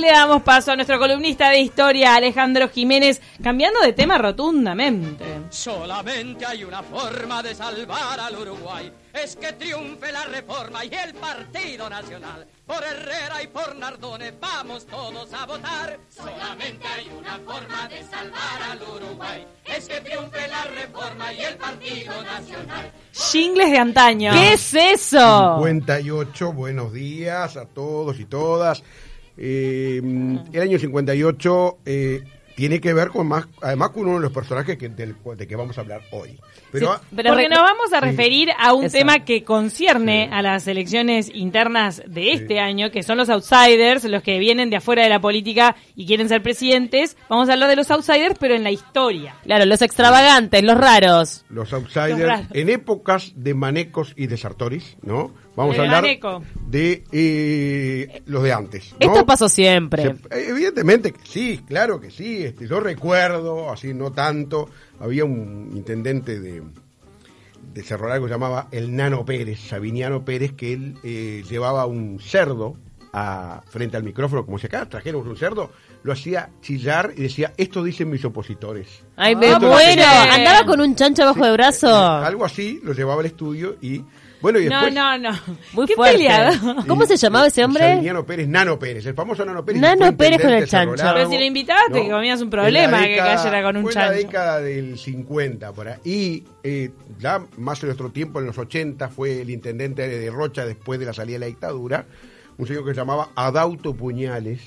le 0.00 0.08
damos 0.08 0.42
paso 0.42 0.72
a 0.72 0.76
nuestro 0.76 0.98
columnista 0.98 1.50
de 1.50 1.60
historia, 1.60 2.14
Alejandro 2.14 2.68
Jiménez, 2.68 3.20
cambiando 3.42 3.80
de 3.80 3.92
tema 3.92 4.18
rotundamente. 4.18 5.24
Solamente 5.50 6.46
hay 6.46 6.64
una 6.64 6.82
forma 6.82 7.42
de 7.42 7.54
salvar 7.54 8.18
al 8.18 8.36
Uruguay, 8.36 8.90
es 9.12 9.36
que 9.36 9.52
triunfe 9.52 10.10
la 10.10 10.24
reforma 10.24 10.84
y 10.84 10.90
el 10.94 11.14
Partido 11.14 11.90
Nacional. 11.90 12.46
Por 12.66 12.82
Herrera 12.84 13.42
y 13.42 13.48
por 13.48 13.76
Nardone 13.76 14.32
vamos 14.40 14.86
todos 14.86 15.32
a 15.34 15.44
votar. 15.44 15.98
Solamente 16.08 16.86
hay 16.86 17.10
una 17.18 17.38
forma 17.38 17.88
de 17.88 18.02
salvar 18.04 18.62
al 18.70 18.80
Uruguay, 18.82 19.46
es 19.64 19.88
que 19.88 20.00
triunfe 20.00 20.48
la 20.48 20.64
reforma 20.64 21.32
y 21.32 21.40
el 21.40 21.56
Partido 21.56 22.22
Nacional. 22.22 22.92
Jingles 23.12 23.70
de 23.70 23.78
antaño. 23.78 24.32
¿Qué 24.32 24.52
es 24.54 24.74
eso? 24.74 25.56
58, 25.56 26.52
buenos 26.52 26.92
días 26.92 27.56
a 27.56 27.66
todos 27.66 28.18
y 28.18 28.24
todas. 28.24 28.82
Eh, 29.42 30.02
el 30.52 30.60
año 30.60 30.78
58 30.78 31.78
eh, 31.86 32.22
tiene 32.56 32.78
que 32.78 32.92
ver 32.92 33.08
con 33.08 33.26
más, 33.26 33.46
además 33.62 33.90
con 33.90 34.02
uno 34.02 34.16
de 34.16 34.20
los 34.20 34.32
personajes 34.32 34.76
que, 34.76 34.90
del, 34.90 35.16
de 35.36 35.46
que 35.46 35.56
vamos 35.56 35.78
a 35.78 35.80
hablar 35.80 36.02
hoy. 36.12 36.38
Pero, 36.72 36.94
Sí, 36.94 37.16
porque 37.26 37.48
nos 37.48 37.58
vamos 37.60 37.92
a 37.92 38.00
referir 38.00 38.50
a 38.58 38.72
un 38.74 38.84
Eso. 38.84 38.98
tema 38.98 39.24
que 39.24 39.42
concierne 39.44 40.28
a 40.32 40.42
las 40.42 40.66
elecciones 40.68 41.30
internas 41.34 42.02
de 42.06 42.32
este 42.32 42.60
año, 42.60 42.90
que 42.90 43.02
son 43.02 43.18
los 43.18 43.28
outsiders, 43.28 44.04
los 44.04 44.22
que 44.22 44.38
vienen 44.38 44.70
de 44.70 44.76
afuera 44.76 45.02
de 45.02 45.08
la 45.08 45.20
política 45.20 45.76
y 45.96 46.06
quieren 46.06 46.28
ser 46.28 46.42
presidentes. 46.42 47.16
Vamos 47.28 47.48
a 47.48 47.54
hablar 47.54 47.68
de 47.70 47.76
los 47.76 47.90
outsiders, 47.90 48.36
pero 48.38 48.54
en 48.54 48.62
la 48.62 48.70
historia. 48.70 49.34
Claro, 49.42 49.64
los 49.66 49.82
extravagantes, 49.82 50.62
los 50.62 50.76
raros. 50.78 51.44
los 51.48 51.70
Los 51.70 51.72
outsiders 51.72 52.20
raros. 52.20 52.46
en 52.52 52.68
épocas 52.68 53.32
de 53.36 53.54
manecos 53.54 54.12
y 54.16 54.26
desertores, 54.28 54.96
¿no? 55.02 55.32
Vamos 55.56 55.74
De 55.74 55.80
a 55.82 55.84
hablar 55.84 56.02
maneco. 56.02 56.42
de 56.68 57.02
eh, 57.12 58.22
los 58.26 58.42
de 58.42 58.52
antes. 58.52 58.92
¿no? 58.92 59.12
Esto 59.12 59.26
pasó 59.26 59.48
siempre. 59.48 60.02
Se- 60.30 60.48
evidentemente 60.50 61.12
que 61.12 61.20
sí, 61.24 61.60
claro 61.66 62.00
que 62.00 62.10
sí. 62.10 62.44
Este, 62.44 62.66
yo 62.66 62.80
recuerdo, 62.80 63.70
así 63.70 63.92
no 63.92 64.12
tanto, 64.12 64.70
había 65.00 65.24
un 65.24 65.70
intendente 65.74 66.38
de, 66.40 66.62
de 67.74 67.82
Cerro 67.82 68.08
Largo 68.08 68.26
que 68.26 68.28
se 68.30 68.34
llamaba 68.34 68.68
el 68.70 68.94
Nano 68.94 69.24
Pérez, 69.24 69.60
Sabiniano 69.60 70.24
Pérez, 70.24 70.52
que 70.52 70.72
él 70.72 70.94
eh, 71.02 71.42
llevaba 71.48 71.86
un 71.86 72.18
cerdo 72.20 72.76
a, 73.12 73.62
frente 73.68 73.96
al 73.96 74.04
micrófono, 74.04 74.44
como 74.44 74.58
si 74.58 74.66
acá 74.66 74.86
trajéramos 74.88 75.26
un 75.26 75.36
cerdo, 75.36 75.70
lo 76.02 76.12
hacía 76.12 76.50
chillar 76.60 77.12
y 77.16 77.22
decía, 77.22 77.52
esto 77.56 77.82
dicen 77.82 78.08
mis 78.08 78.24
opositores. 78.24 79.02
Ay, 79.16 79.34
Ah, 79.34 79.38
me 79.38 79.58
muero. 79.58 80.02
Andaba 80.30 80.64
con 80.64 80.80
un 80.80 80.94
chancho 80.94 81.24
bajo 81.24 81.44
el 81.44 81.52
brazo. 81.54 81.88
Eh, 81.88 82.26
algo 82.26 82.44
así, 82.44 82.80
lo 82.82 82.92
llevaba 82.92 83.20
al 83.20 83.26
estudio 83.26 83.76
y 83.80 84.02
bueno, 84.40 84.58
y 84.58 84.66
No, 84.68 84.76
después... 84.84 84.94
no, 84.94 85.18
no. 85.18 85.30
Muy 85.72 85.86
Qué 85.86 85.94
fuerte. 85.94 86.16
peleado. 86.18 86.76
¿Cómo 86.88 87.04
se 87.06 87.16
llamaba 87.16 87.46
ese 87.48 87.64
hombre? 87.64 87.84
Sabiniano 87.84 88.24
Pérez, 88.24 88.48
Nano 88.48 88.78
Pérez, 88.78 89.06
el 89.06 89.14
famoso 89.14 89.44
Nano 89.44 89.64
Pérez. 89.64 89.80
Nano 89.80 89.98
que 89.98 90.04
fue 90.06 90.12
Pérez 90.16 90.40
con 90.42 90.50
el 90.52 90.66
chancho. 90.68 91.04
Pero 91.14 91.28
si 91.30 91.38
lo 91.38 91.44
invitabas, 91.44 91.84
te 91.92 92.08
comías 92.08 92.40
un 92.40 92.50
problema 92.50 93.02
que 93.02 93.16
cayera 93.16 93.62
con 93.62 93.76
un 93.76 93.82
fue 93.84 93.92
chancho. 93.92 94.12
en 94.12 94.16
la 94.20 94.26
década 94.26 94.60
del 94.60 94.98
50, 94.98 95.72
por 95.72 95.88
ahí. 95.88 95.96
Y 96.04 96.44
eh, 96.62 96.90
ya 97.18 97.44
más 97.58 97.82
en 97.82 97.88
nuestro 97.88 98.10
tiempo, 98.10 98.40
en 98.40 98.46
los 98.46 98.58
80, 98.58 99.08
fue 99.08 99.42
el 99.42 99.50
intendente 99.50 100.08
de 100.08 100.30
Rocha 100.30 100.64
después 100.64 100.98
de 101.00 101.06
la 101.06 101.12
salida 101.12 101.34
de 101.36 101.40
la 101.40 101.46
dictadura, 101.46 102.06
un 102.58 102.66
señor 102.66 102.84
que 102.84 102.90
se 102.90 102.96
llamaba 102.96 103.30
Adauto 103.34 103.94
Puñales, 103.94 104.60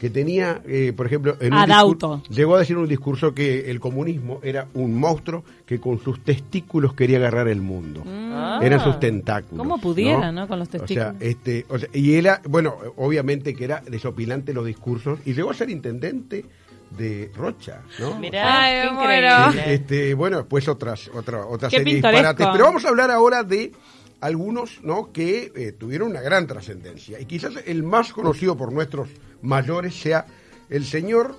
que 0.00 0.08
tenía, 0.08 0.62
eh, 0.66 0.94
por 0.96 1.04
ejemplo, 1.06 1.36
en 1.40 1.52
un 1.52 1.58
Adauto. 1.58 2.22
discur- 2.22 2.28
llegó 2.34 2.56
a 2.56 2.60
decir 2.60 2.74
en 2.76 2.82
un 2.82 2.88
discurso 2.88 3.34
que 3.34 3.70
el 3.70 3.78
comunismo 3.80 4.40
era 4.42 4.66
un 4.72 4.98
monstruo 4.98 5.44
que 5.66 5.78
con 5.78 5.98
sus 6.02 6.24
testículos 6.24 6.94
quería 6.94 7.18
agarrar 7.18 7.48
el 7.48 7.60
mundo. 7.60 8.02
Ah. 8.06 8.58
Eran 8.62 8.82
sus 8.82 8.98
tentáculos. 8.98 9.58
¿Cómo 9.58 9.78
pudiera, 9.78 10.32
no? 10.32 10.48
Con 10.48 10.58
los 10.58 10.68
O 10.68 10.70
sea, 10.70 10.80
testículos. 10.80 11.14
este, 11.20 11.66
o 11.68 11.78
sea, 11.78 11.88
y 11.92 12.14
era, 12.14 12.40
bueno, 12.48 12.74
obviamente 12.96 13.54
que 13.54 13.64
era 13.64 13.82
desopilante 13.86 14.54
los 14.54 14.64
discursos 14.64 15.18
y 15.26 15.34
llegó 15.34 15.50
a 15.50 15.54
ser 15.54 15.68
intendente 15.68 16.46
de 16.96 17.30
Rocha, 17.36 17.82
¿no? 18.00 18.18
Mirá, 18.18 18.62
me 18.86 18.90
muero. 18.92 19.28
increíble. 19.48 19.74
Este, 19.74 20.14
bueno, 20.14 20.38
después 20.38 20.66
otras, 20.66 21.08
otra, 21.14 21.44
otra 21.46 21.68
Qué 21.68 21.76
serie 21.76 21.94
de 21.94 21.96
pintoresco. 22.00 22.26
disparates. 22.28 22.48
Pero 22.52 22.64
vamos 22.64 22.84
a 22.84 22.88
hablar 22.88 23.10
ahora 23.10 23.42
de 23.44 23.70
algunos 24.20 24.82
¿no? 24.82 25.12
que 25.12 25.52
eh, 25.54 25.72
tuvieron 25.72 26.10
una 26.10 26.20
gran 26.20 26.46
trascendencia. 26.46 27.20
Y 27.20 27.26
quizás 27.26 27.54
el 27.66 27.82
más 27.82 28.12
conocido 28.12 28.56
por 28.56 28.72
nuestros 28.72 29.08
mayores 29.42 29.94
sea 29.94 30.26
el 30.68 30.84
señor 30.84 31.36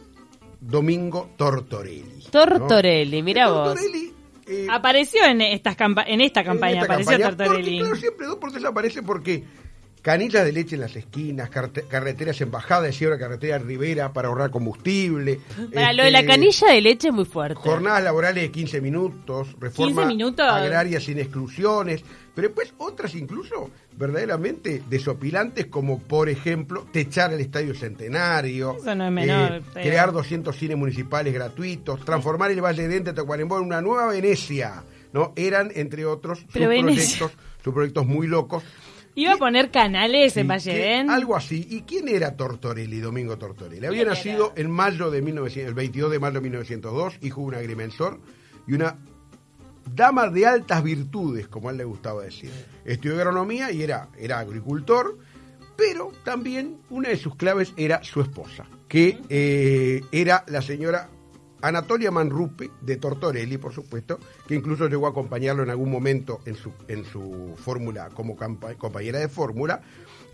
Domingo 0.59 1.31
Tortorelli. 1.37 2.23
¿no? 2.25 2.29
Tortorelli, 2.31 3.23
mira 3.23 3.49
vos. 3.49 3.73
Tortorelli, 3.73 4.13
eh, 4.47 4.67
Apareció 4.69 5.23
en, 5.25 5.41
estas 5.41 5.75
en 6.07 6.21
esta 6.21 6.43
campaña, 6.43 6.73
en 6.73 6.81
esta 6.81 6.85
apareció 6.85 7.19
campaña, 7.19 7.37
Tortorelli. 7.37 7.77
Porque, 7.77 7.79
claro, 7.79 7.95
siempre 7.95 8.27
dos 8.27 8.35
por 8.37 8.51
tres 8.51 8.65
aparece 8.65 9.03
porque 9.03 9.43
canillas 10.01 10.43
de 10.43 10.51
leche 10.51 10.75
en 10.75 10.81
las 10.81 10.95
esquinas, 10.95 11.49
carreteras 11.49 12.41
en 12.41 12.51
bajada, 12.51 12.89
una 13.01 13.17
carretera 13.17 13.59
Rivera 13.59 14.11
para 14.11 14.27
ahorrar 14.27 14.51
combustible. 14.51 15.39
Para 15.73 15.93
lo 15.93 16.03
de 16.03 16.11
la 16.11 16.19
este, 16.19 16.31
canilla 16.31 16.67
de 16.67 16.81
leche 16.81 17.07
es 17.09 17.13
muy 17.13 17.25
fuerte. 17.25 17.55
Jornadas 17.55 18.03
laborales 18.03 18.43
de 18.43 18.51
15 18.51 18.81
minutos, 18.81 19.55
reforma 19.59 20.03
15 20.03 20.07
minutos. 20.07 20.45
agraria 20.47 20.99
sin 20.99 21.19
exclusiones, 21.19 22.03
pero 22.35 22.47
después 22.47 22.73
otras 22.77 23.13
incluso 23.15 23.69
verdaderamente 23.97 24.83
desopilantes 24.89 25.67
como 25.67 25.99
por 25.99 26.29
ejemplo 26.29 26.85
techar 26.91 27.33
el 27.33 27.39
Estadio 27.41 27.73
Centenario, 27.75 28.77
Eso 28.79 28.95
no 28.95 29.05
es 29.05 29.11
menor, 29.11 29.51
eh, 29.53 29.61
pero- 29.73 29.85
crear 29.89 30.11
200 30.11 30.55
cines 30.55 30.77
municipales 30.77 31.33
gratuitos, 31.33 32.03
transformar 32.05 32.51
el 32.51 32.61
Valle 32.61 32.87
de 32.87 32.97
Ente 32.97 33.13
Tacuarembó 33.13 33.57
en 33.59 33.65
una 33.65 33.81
nueva 33.81 34.07
Venecia, 34.07 34.83
¿no? 35.13 35.33
Eran 35.35 35.71
entre 35.75 36.05
otros 36.05 36.39
sus 36.39 36.47
Pero 36.51 36.67
proyectos, 36.69 37.31
sus 37.63 37.73
proyectos 37.73 38.05
muy 38.05 38.27
locos. 38.27 38.63
Iba 39.13 39.33
a 39.33 39.37
poner 39.37 39.71
canales 39.71 40.37
en 40.37 40.43
Sí, 40.43 40.47
Valle 40.49 40.71
que- 40.71 40.77
d'En. 40.79 41.09
Algo 41.09 41.35
así. 41.35 41.67
¿Y 41.69 41.81
quién 41.81 42.07
era 42.07 42.37
Tortorelli, 42.37 43.01
Domingo 43.01 43.37
Tortorelli? 43.37 43.85
Había 43.85 44.05
nacido 44.05 44.53
en 44.55 44.71
mayo 44.71 45.11
de 45.11 45.21
1900, 45.21 45.67
el 45.67 45.73
22 45.73 46.11
de 46.11 46.19
mayo 46.19 46.35
de 46.35 46.41
1902, 46.41 47.15
hijo 47.21 47.41
de 47.41 47.47
un 47.47 47.55
agrimensor 47.55 48.19
y 48.67 48.73
una 48.73 48.95
dama 49.85 50.29
de 50.29 50.45
altas 50.45 50.83
virtudes, 50.83 51.47
como 51.47 51.69
a 51.69 51.71
él 51.71 51.77
le 51.77 51.83
gustaba 51.83 52.23
decir. 52.23 52.51
Estudió 52.85 53.15
agronomía 53.15 53.71
y 53.71 53.83
era, 53.83 54.09
era 54.17 54.39
agricultor, 54.39 55.17
pero 55.75 56.11
también 56.23 56.77
una 56.89 57.09
de 57.09 57.17
sus 57.17 57.35
claves 57.35 57.73
era 57.77 58.03
su 58.03 58.21
esposa, 58.21 58.65
que 58.87 59.19
eh, 59.29 60.01
era 60.11 60.43
la 60.47 60.61
señora 60.61 61.09
Anatolia 61.61 62.11
Manrupe 62.11 62.71
de 62.81 62.97
Tortorelli, 62.97 63.57
por 63.57 63.73
supuesto, 63.73 64.19
que 64.47 64.55
incluso 64.55 64.87
llegó 64.87 65.07
a 65.07 65.11
acompañarlo 65.11 65.63
en 65.63 65.69
algún 65.69 65.91
momento 65.91 66.41
en 66.45 66.55
su, 66.55 66.71
en 66.87 67.05
su 67.05 67.55
fórmula 67.57 68.09
como 68.13 68.35
compañera 68.35 69.19
de 69.19 69.29
fórmula, 69.29 69.81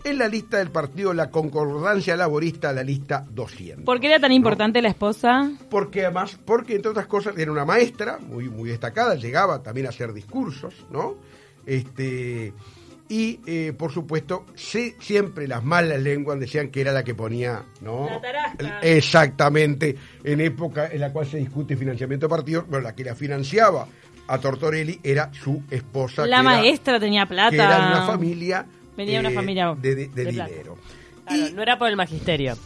en 0.04 0.18
la 0.18 0.28
lista 0.28 0.58
del 0.58 0.70
partido 0.70 1.12
La 1.12 1.30
Concordancia 1.30 2.16
Laborista, 2.16 2.72
la 2.72 2.82
lista 2.82 3.26
200. 3.30 3.84
¿Por 3.84 4.00
qué 4.00 4.08
era 4.08 4.20
tan 4.20 4.32
importante 4.32 4.80
la 4.80 4.88
esposa? 4.88 5.50
Porque 5.70 6.04
además, 6.04 6.38
porque 6.44 6.76
entre 6.76 6.90
otras 6.90 7.06
cosas 7.06 7.36
era 7.36 7.50
una 7.50 7.64
maestra 7.64 8.18
muy, 8.18 8.48
muy 8.48 8.70
destacada, 8.70 9.16
llegaba 9.16 9.62
también 9.62 9.86
a 9.86 9.90
hacer 9.90 10.12
discursos, 10.12 10.86
¿no? 10.90 11.16
Este, 11.66 12.52
y 13.08 13.40
eh, 13.46 13.72
por 13.76 13.92
supuesto, 13.92 14.44
sí, 14.54 14.94
siempre 15.00 15.48
las 15.48 15.64
malas 15.64 16.00
lenguas 16.02 16.38
decían 16.38 16.68
que 16.70 16.80
era 16.82 16.92
la 16.92 17.02
que 17.04 17.14
ponía, 17.14 17.62
¿no? 17.80 18.06
La 18.06 18.20
tarasca. 18.20 18.80
Exactamente, 18.82 19.96
en 20.24 20.40
época 20.40 20.88
en 20.92 21.00
la 21.00 21.12
cual 21.12 21.26
se 21.26 21.38
discute 21.38 21.76
financiamiento 21.76 22.26
de 22.26 22.30
partidos, 22.30 22.66
bueno, 22.68 22.82
la 22.84 22.94
que 22.94 23.04
la 23.04 23.14
financiaba 23.14 23.86
a 24.26 24.38
Tortorelli 24.38 25.00
era 25.02 25.30
su 25.32 25.62
esposa. 25.70 26.22
La 26.26 26.26
que 26.26 26.32
era- 26.32 26.42
maestra 26.42 27.00
tenía 27.00 27.24
plata. 27.26 27.50
que 27.50 27.56
era 27.56 27.78
una 27.88 28.06
familia, 28.06 28.66
Venía 28.96 29.14
de 29.14 29.20
una 29.20 29.30
eh, 29.30 29.34
familia 29.34 29.74
de, 29.80 29.94
de- 29.94 30.08
de 30.08 30.24
de 30.24 30.32
plata. 30.32 30.50
dinero. 30.50 30.78
Claro, 31.26 31.54
no 31.54 31.62
era 31.62 31.78
por 31.78 31.88
el 31.88 31.96
magisterio. 31.96 32.56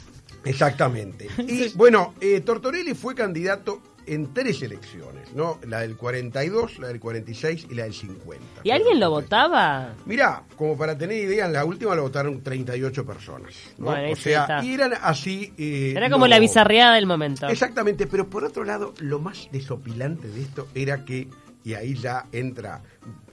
Exactamente. 0.44 1.28
Y 1.38 1.68
bueno, 1.76 2.14
eh, 2.20 2.40
Tortorelli 2.40 2.94
fue 2.94 3.14
candidato 3.14 3.80
en 4.06 4.32
tres 4.34 4.62
elecciones, 4.62 5.32
¿no? 5.34 5.58
La 5.66 5.80
del 5.80 5.96
42, 5.96 6.78
la 6.78 6.88
del 6.88 7.00
46 7.00 7.66
y 7.70 7.74
la 7.74 7.84
del 7.84 7.94
50. 7.94 8.44
¿Y 8.64 8.70
alguien 8.70 9.00
lo 9.00 9.10
votaba? 9.10 9.94
Mirá, 10.06 10.42
como 10.56 10.76
para 10.76 10.96
tener 10.96 11.18
idea, 11.24 11.46
en 11.46 11.52
la 11.52 11.64
última 11.64 11.94
lo 11.94 12.02
votaron 12.02 12.42
38 12.42 13.04
personas, 13.06 13.52
¿no? 13.78 13.86
Bueno, 13.86 14.12
o 14.12 14.16
sea, 14.16 14.42
está. 14.42 14.64
y 14.64 14.74
eran 14.74 14.92
así... 15.02 15.52
eh, 15.58 15.94
Era 15.96 16.10
como 16.10 16.26
la 16.26 16.38
bizarreada 16.38 16.94
del 16.94 17.06
momento. 17.06 17.46
Exactamente, 17.48 18.06
pero 18.06 18.28
por 18.28 18.44
otro 18.44 18.64
lado, 18.64 18.94
lo 19.00 19.18
más 19.18 19.48
desopilante 19.52 20.28
de 20.28 20.42
esto 20.42 20.68
era 20.74 21.04
que, 21.04 21.28
y 21.64 21.74
ahí 21.74 21.94
ya 21.94 22.26
entra 22.32 22.82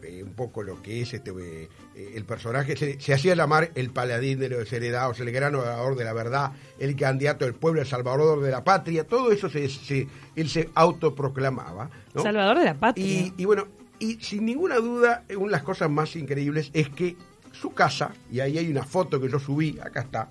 eh, 0.04 0.24
un 0.24 0.34
poco 0.34 0.62
lo 0.64 0.82
que 0.82 1.02
es 1.02 1.14
este 1.14 1.32
eh, 1.40 1.68
el 2.16 2.24
personaje, 2.26 2.76
se, 2.78 3.00
se 3.00 3.14
hacía 3.14 3.36
llamar 3.36 3.72
el 3.76 3.90
paladín 3.92 4.40
de 4.40 4.50
los 4.50 4.60
desheredados, 4.60 5.20
el 5.20 5.32
gran 5.32 5.56
orador 5.56 5.96
de 5.96 6.06
la 6.06 6.14
verdad, 6.14 6.52
el 6.80 6.96
candidato 6.96 7.46
del 7.46 7.56
pueblo, 7.56 7.82
el 7.82 7.88
salvador 7.88 8.42
de 8.42 8.52
la 8.52 8.64
patria, 8.64 9.06
todo 9.06 9.32
eso 9.32 9.50
se, 9.50 9.68
se- 9.70 10.08
él 10.36 10.48
se 10.50 10.70
autoproclamaba. 10.76 11.90
¿no? 12.14 12.24
Salvador 12.24 12.60
de 12.60 12.66
la 12.66 12.74
patria. 12.76 13.06
Y, 13.06 13.34
y 13.38 13.46
bueno, 13.46 13.68
y 14.00 14.16
sin 14.22 14.46
ninguna 14.46 14.76
duda, 14.78 15.24
una 15.36 15.46
de 15.48 15.52
las 15.52 15.64
cosas 15.64 15.90
más 15.90 16.16
increíbles 16.16 16.70
es 16.74 16.90
que 16.90 17.16
su 17.52 17.74
casa, 17.74 18.12
y 18.32 18.40
ahí 18.40 18.58
hay 18.58 18.70
una 18.72 18.84
foto 18.84 19.20
que 19.20 19.28
yo 19.30 19.40
subí, 19.40 19.78
acá 19.84 20.02
está, 20.02 20.30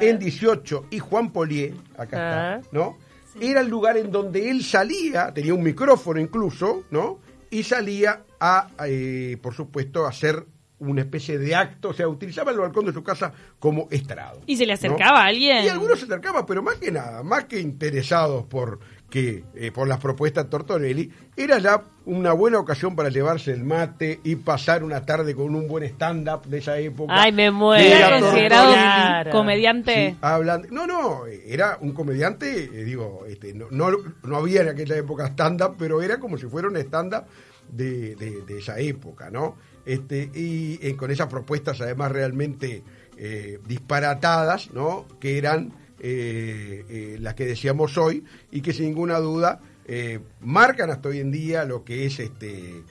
en 0.00 0.18
18 0.18 0.86
y 0.90 0.98
Juan 1.00 1.30
Polié, 1.32 1.74
acá 1.98 2.16
Ah. 2.54 2.56
está, 2.62 2.68
¿no? 2.74 2.96
Era 3.40 3.60
el 3.60 3.68
lugar 3.68 3.96
en 3.96 4.10
donde 4.10 4.50
él 4.50 4.62
salía, 4.62 5.32
tenía 5.34 5.54
un 5.54 5.62
micrófono 5.62 6.20
incluso, 6.20 6.84
¿no? 6.90 7.18
Y 7.52 7.62
salía 7.62 8.24
a, 8.40 8.68
eh, 8.86 9.36
por 9.40 9.54
supuesto, 9.54 10.06
a 10.06 10.08
hacer 10.08 10.44
una 10.78 11.02
especie 11.02 11.38
de 11.38 11.54
acto, 11.54 11.90
o 11.90 11.94
sea, 11.94 12.08
utilizaba 12.08 12.50
el 12.50 12.58
balcón 12.58 12.86
de 12.86 12.92
su 12.92 13.04
casa 13.04 13.32
como 13.60 13.86
estrado. 13.90 14.40
¿Y 14.46 14.56
se 14.56 14.66
le 14.66 14.72
¿no? 14.72 14.74
acercaba 14.74 15.22
a 15.22 15.26
alguien? 15.26 15.64
Y 15.64 15.68
algunos 15.68 15.98
se 15.98 16.06
acercaban, 16.06 16.44
pero 16.46 16.62
más 16.62 16.76
que 16.76 16.90
nada, 16.90 17.22
más 17.22 17.44
que 17.44 17.60
interesados 17.60 18.46
por 18.46 18.80
que 19.12 19.44
eh, 19.54 19.70
por 19.72 19.86
las 19.86 19.98
propuestas 19.98 20.44
de 20.44 20.50
Tortorelli, 20.50 21.10
era 21.36 21.58
ya 21.58 21.82
una 22.06 22.32
buena 22.32 22.58
ocasión 22.58 22.96
para 22.96 23.10
llevarse 23.10 23.52
el 23.52 23.62
mate 23.62 24.20
y 24.24 24.36
pasar 24.36 24.82
una 24.82 25.04
tarde 25.04 25.34
con 25.34 25.54
un 25.54 25.68
buen 25.68 25.84
stand-up 25.84 26.46
de 26.46 26.58
esa 26.58 26.78
época. 26.78 27.12
Ay, 27.14 27.30
me 27.30 27.50
muero. 27.50 27.84
Era 27.84 28.08
¿Era 28.08 28.20
considerado 28.20 28.72
Claro. 28.72 29.30
comediante? 29.32 30.10
Sí, 30.12 30.16
hablan, 30.22 30.66
no, 30.70 30.86
no, 30.86 31.26
era 31.26 31.76
un 31.82 31.92
comediante, 31.92 32.64
eh, 32.64 32.84
digo, 32.84 33.24
este, 33.28 33.52
no, 33.52 33.66
no, 33.70 33.90
no 34.22 34.36
había 34.38 34.62
en 34.62 34.68
aquella 34.70 34.96
época 34.96 35.26
stand-up, 35.26 35.74
pero 35.78 36.00
era 36.00 36.18
como 36.18 36.38
si 36.38 36.46
fuera 36.46 36.68
un 36.68 36.76
stand-up 36.78 37.24
de, 37.70 38.16
de- 38.16 38.40
de 38.46 38.58
esa 38.60 38.78
época, 38.78 39.28
¿no? 39.30 39.56
Este, 39.84 40.30
y 40.34 40.78
eh, 40.80 40.96
con 40.96 41.10
esas 41.10 41.26
propuestas 41.26 41.82
además 41.82 42.12
realmente 42.12 42.82
eh, 43.18 43.58
disparatadas, 43.68 44.70
¿no? 44.72 45.04
Que 45.20 45.36
eran 45.36 45.74
eh, 46.04 46.84
eh, 46.88 47.16
las 47.20 47.34
que 47.34 47.46
decíamos 47.46 47.96
hoy 47.96 48.24
y 48.50 48.60
que 48.60 48.72
sin 48.72 48.86
ninguna 48.86 49.20
duda 49.20 49.60
eh, 49.86 50.18
marcan 50.40 50.90
hasta 50.90 51.08
hoy 51.08 51.20
en 51.20 51.30
día 51.30 51.64
lo 51.64 51.84
que 51.84 52.06
es 52.06 52.18
este 52.18 52.82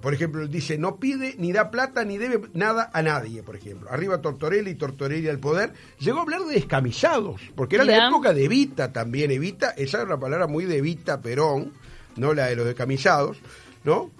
por 0.00 0.14
ejemplo, 0.14 0.40
él 0.40 0.50
dice, 0.50 0.78
no 0.78 0.96
pide 0.96 1.34
ni 1.36 1.52
da 1.52 1.70
plata 1.70 2.02
ni 2.02 2.16
debe 2.16 2.40
nada 2.54 2.90
a 2.90 3.02
nadie, 3.02 3.42
por 3.42 3.54
ejemplo. 3.54 3.90
Arriba 3.90 4.22
Tortorelli 4.22 4.70
y 4.70 4.74
Tortorelli 4.76 5.28
al 5.28 5.40
poder. 5.40 5.74
Llegó 5.98 6.20
a 6.20 6.22
hablar 6.22 6.40
de 6.40 6.54
descamisados, 6.54 7.42
porque 7.54 7.76
era 7.76 7.84
la 7.84 8.08
época 8.08 8.32
de 8.32 8.44
Evita 8.44 8.94
también. 8.94 9.30
Evita, 9.30 9.72
esa 9.72 9.98
era 9.98 10.06
una 10.06 10.18
palabra 10.18 10.46
muy 10.46 10.64
de 10.64 10.78
Evita 10.78 11.20
Perón, 11.20 11.74
no 12.16 12.32
la 12.32 12.46
de 12.46 12.56
los 12.56 12.64
descamisados, 12.64 13.36
¿no? 13.84 14.10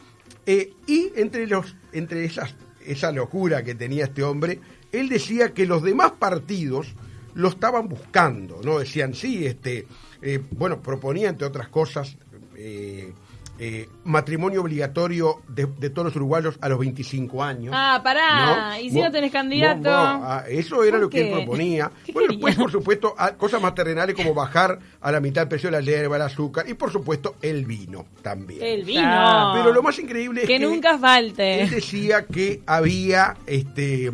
Y 0.46 1.12
entre, 1.16 1.46
los, 1.46 1.74
entre 1.92 2.26
esas, 2.26 2.54
esa 2.84 3.10
locura 3.10 3.64
que 3.64 3.74
tenía 3.74 4.04
este 4.04 4.22
hombre, 4.22 4.60
él 4.92 5.08
decía 5.08 5.54
que 5.54 5.64
los 5.64 5.82
demás 5.82 6.12
partidos 6.18 6.94
lo 7.38 7.48
estaban 7.48 7.88
buscando, 7.88 8.60
¿no? 8.64 8.80
Decían, 8.80 9.14
sí, 9.14 9.46
este, 9.46 9.86
eh, 10.20 10.40
bueno, 10.50 10.82
proponía, 10.82 11.28
entre 11.28 11.46
otras 11.46 11.68
cosas, 11.68 12.16
eh, 12.56 13.12
eh, 13.60 13.88
matrimonio 14.02 14.60
obligatorio 14.62 15.42
de, 15.46 15.66
de 15.66 15.90
todos 15.90 16.06
los 16.06 16.16
uruguayos 16.16 16.58
a 16.60 16.68
los 16.68 16.80
25 16.80 17.44
años. 17.44 17.72
Ah, 17.76 18.00
pará, 18.02 18.70
¿no? 18.74 18.80
¿y 18.80 18.90
si 18.90 19.00
no 19.00 19.12
tenés 19.12 19.30
candidato? 19.30 19.88
vos, 19.88 19.88
ah, 19.88 20.44
eso 20.48 20.82
era 20.82 20.92
¿Por 20.92 21.00
lo 21.02 21.10
que 21.10 21.28
él 21.28 21.32
proponía. 21.32 21.92
¿Qué 22.04 22.10
Bueno, 22.12 22.30
quería? 22.30 22.40
pues 22.40 22.56
por 22.56 22.72
supuesto, 22.72 23.14
cosas 23.36 23.62
más 23.62 23.72
terrenales 23.72 24.16
como 24.16 24.34
bajar 24.34 24.80
a 25.00 25.12
la 25.12 25.20
mitad 25.20 25.44
el 25.44 25.48
precio 25.48 25.70
de 25.70 25.76
la 25.76 25.80
hierba, 25.80 26.16
el 26.16 26.22
azúcar 26.22 26.68
y 26.68 26.74
por 26.74 26.90
supuesto 26.90 27.36
el 27.40 27.66
vino 27.66 28.06
también. 28.20 28.64
El 28.64 28.82
vino. 28.82 29.02
Ah. 29.04 29.52
Pero 29.54 29.72
lo 29.72 29.80
más 29.80 29.96
increíble 30.00 30.40
es 30.40 30.48
que 30.48 30.58
que 30.58 30.66
nunca 30.66 30.98
falte. 30.98 31.62
él 31.62 31.70
decía 31.70 32.26
que 32.26 32.62
había 32.66 33.36
este 33.46 34.10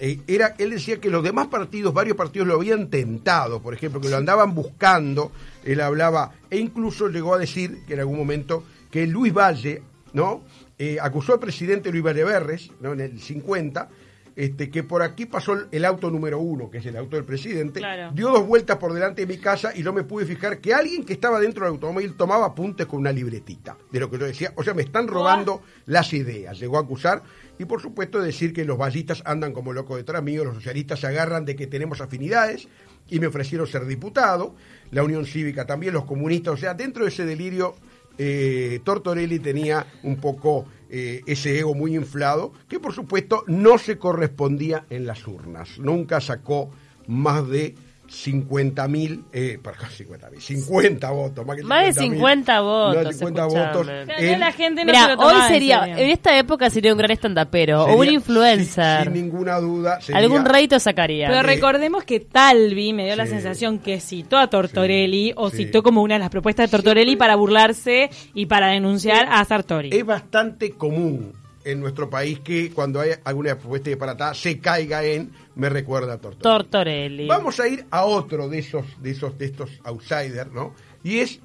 eh, 0.00 0.18
era 0.26 0.54
él 0.58 0.70
decía 0.70 0.98
que 0.98 1.10
los 1.10 1.22
demás 1.22 1.46
partidos 1.46 1.94
varios 1.94 2.16
partidos 2.16 2.48
lo 2.48 2.54
habían 2.54 2.88
tentado 2.88 3.60
por 3.62 3.74
ejemplo 3.74 4.00
que 4.00 4.08
lo 4.08 4.16
andaban 4.16 4.54
buscando 4.54 5.30
él 5.64 5.80
hablaba 5.80 6.32
e 6.50 6.58
incluso 6.58 7.08
llegó 7.08 7.34
a 7.34 7.38
decir 7.38 7.84
que 7.86 7.94
en 7.94 8.00
algún 8.00 8.18
momento 8.18 8.64
que 8.90 9.06
Luis 9.06 9.32
Valle 9.32 9.82
no 10.12 10.42
Eh, 10.82 10.96
acusó 10.98 11.34
al 11.34 11.40
presidente 11.40 11.90
Luis 11.90 12.02
Valleverres 12.02 12.70
no 12.80 12.94
en 12.94 13.00
el 13.00 13.20
50 13.20 13.90
este, 14.36 14.70
que 14.70 14.82
por 14.82 15.02
aquí 15.02 15.26
pasó 15.26 15.56
el- 15.70 15.84
auto 15.84 16.10
número 16.10 16.38
uno, 16.38 16.70
que 16.70 16.78
es 16.78 16.86
el 16.86 16.96
auto 16.96 17.16
del 17.16 17.24
presidente, 17.24 17.80
Claro. 17.80 18.12
dio 18.14 18.28
dos 18.30 18.46
vueltas 18.46 18.76
por 18.78 18.92
delante 18.92 19.26
de 19.26 19.26
mi 19.26 19.38
casa 19.40 19.72
y 19.74 19.82
no 19.82 19.92
me 19.92 20.04
pude 20.04 20.24
fijar 20.26 20.60
que 20.60 20.72
alguien 20.74 21.04
que 21.04 21.12
estaba 21.14 21.40
dentro 21.40 21.64
del 21.64 21.74
automóvil 21.74 22.14
tomaba 22.14 22.46
apuntes 22.46 22.86
con 22.86 23.00
una 23.00 23.12
libretita 23.12 23.76
de 23.90 24.00
lo 24.00 24.10
que 24.10 24.18
yo 24.18 24.26
decía. 24.26 24.52
O 24.56 24.62
sea, 24.62 24.74
me 24.74 24.82
están 24.82 25.08
robando 25.08 25.62
las 25.86 26.12
ideas, 26.12 26.58
llegó 26.58 26.76
a 26.78 26.80
acusar. 26.82 27.22
Y 27.58 27.64
por 27.66 27.82
supuesto 27.82 28.20
decir 28.22 28.52
que 28.54 28.64
los 28.64 28.78
vallistas 28.78 29.22
andan 29.26 29.52
como 29.52 29.72
locos 29.72 29.96
detrás 29.98 30.22
mío, 30.22 30.44
los 30.44 30.54
socialistas 30.54 31.00
se 31.00 31.06
agarran 31.08 31.44
de 31.44 31.56
que 31.56 31.66
tenemos 31.66 32.00
afinidades 32.00 32.68
y 33.08 33.20
me 33.20 33.26
ofrecieron 33.26 33.66
ser 33.66 33.84
diputado, 33.86 34.54
la 34.92 35.02
Unión 35.02 35.26
Cívica 35.26 35.66
también, 35.66 35.92
los 35.92 36.04
comunistas, 36.04 36.54
o 36.54 36.56
sea, 36.56 36.72
dentro 36.74 37.02
de 37.04 37.10
ese 37.10 37.24
delirio 37.26 37.74
eh, 38.18 38.80
Tortorelli 38.84 39.38
tenía 39.38 39.86
un 40.02 40.16
poco 40.16 40.66
eh, 40.90 41.22
ese 41.26 41.58
ego 41.58 41.74
muy 41.74 41.94
inflado, 41.94 42.52
que 42.68 42.80
por 42.80 42.92
supuesto 42.92 43.44
no 43.46 43.78
se 43.78 43.96
correspondía 43.96 44.86
en 44.90 45.06
las 45.06 45.26
urnas. 45.26 45.78
Nunca 45.78 46.20
sacó 46.20 46.70
más 47.06 47.48
de 47.48 47.76
50 48.10 48.88
mil, 48.88 49.24
eh, 49.32 49.58
perdón, 49.62 49.88
50 49.96 50.30
mil, 50.30 50.40
50 50.40 51.10
votos. 51.10 51.46
Más, 51.46 51.56
que 51.56 51.62
Más 51.62 51.94
de 51.94 52.02
50.000, 52.02 52.10
50 52.14 52.60
votos, 52.60 52.96
Más 52.96 53.04
de 53.06 53.12
50 53.14 53.40
escuchame. 53.46 53.66
votos. 53.74 53.88
En- 54.18 54.40
la 54.40 54.52
gente 54.52 54.84
no 54.84 54.92
Mira, 54.92 55.06
se 55.06 55.16
lo 55.16 55.22
hoy 55.22 55.34
en 55.40 55.48
sería, 55.48 55.84
en 55.86 56.10
esta 56.10 56.36
época 56.38 56.70
sería 56.70 56.92
un 56.92 56.98
gran 56.98 57.10
estandapero 57.12 57.84
o 57.84 57.96
un 57.96 58.08
influencer. 58.08 59.04
Sin, 59.04 59.12
sin 59.14 59.22
ninguna 59.22 59.58
duda. 59.60 60.00
sería- 60.00 60.18
Algún 60.20 60.44
reito 60.44 60.78
sacaría. 60.80 61.28
Pero 61.28 61.42
recordemos 61.42 62.04
que 62.04 62.20
Talvi 62.20 62.92
me 62.92 63.04
dio 63.06 63.16
la 63.16 63.26
sensación 63.26 63.78
que 63.78 64.00
citó 64.00 64.38
a 64.38 64.50
Tortorelli 64.50 65.32
o 65.36 65.50
sí. 65.50 65.58
citó 65.58 65.82
como 65.82 66.02
una 66.02 66.14
de 66.14 66.20
las 66.20 66.30
propuestas 66.30 66.68
de 66.70 66.76
Tortorelli 66.76 67.16
para 67.16 67.36
burlarse 67.36 68.10
y 68.34 68.46
para 68.46 68.68
denunciar 68.68 69.28
a 69.30 69.44
Sartori. 69.44 69.90
Es 69.92 70.04
bastante 70.04 70.72
común 70.72 71.32
en 71.62 71.78
nuestro 71.78 72.08
país 72.08 72.40
que 72.40 72.70
cuando 72.72 73.00
hay 73.00 73.10
alguna 73.22 73.54
propuesta 73.56 73.90
disparatada 73.90 74.32
se 74.34 74.58
caiga 74.58 75.04
en 75.04 75.30
me 75.60 75.68
recuerda 75.68 76.14
a 76.14 76.18
Tortorelli. 76.18 76.42
Tortorelli. 76.42 77.26
Vamos 77.28 77.60
a 77.60 77.68
ir 77.68 77.86
a 77.90 78.04
otro 78.04 78.48
de 78.48 78.58
esos, 78.58 78.84
de 79.02 79.10
esos, 79.10 79.36
de 79.36 79.44
estos 79.44 79.70
outsiders, 79.84 80.50
¿no? 80.50 80.74
Y 81.04 81.18
es 81.18 81.40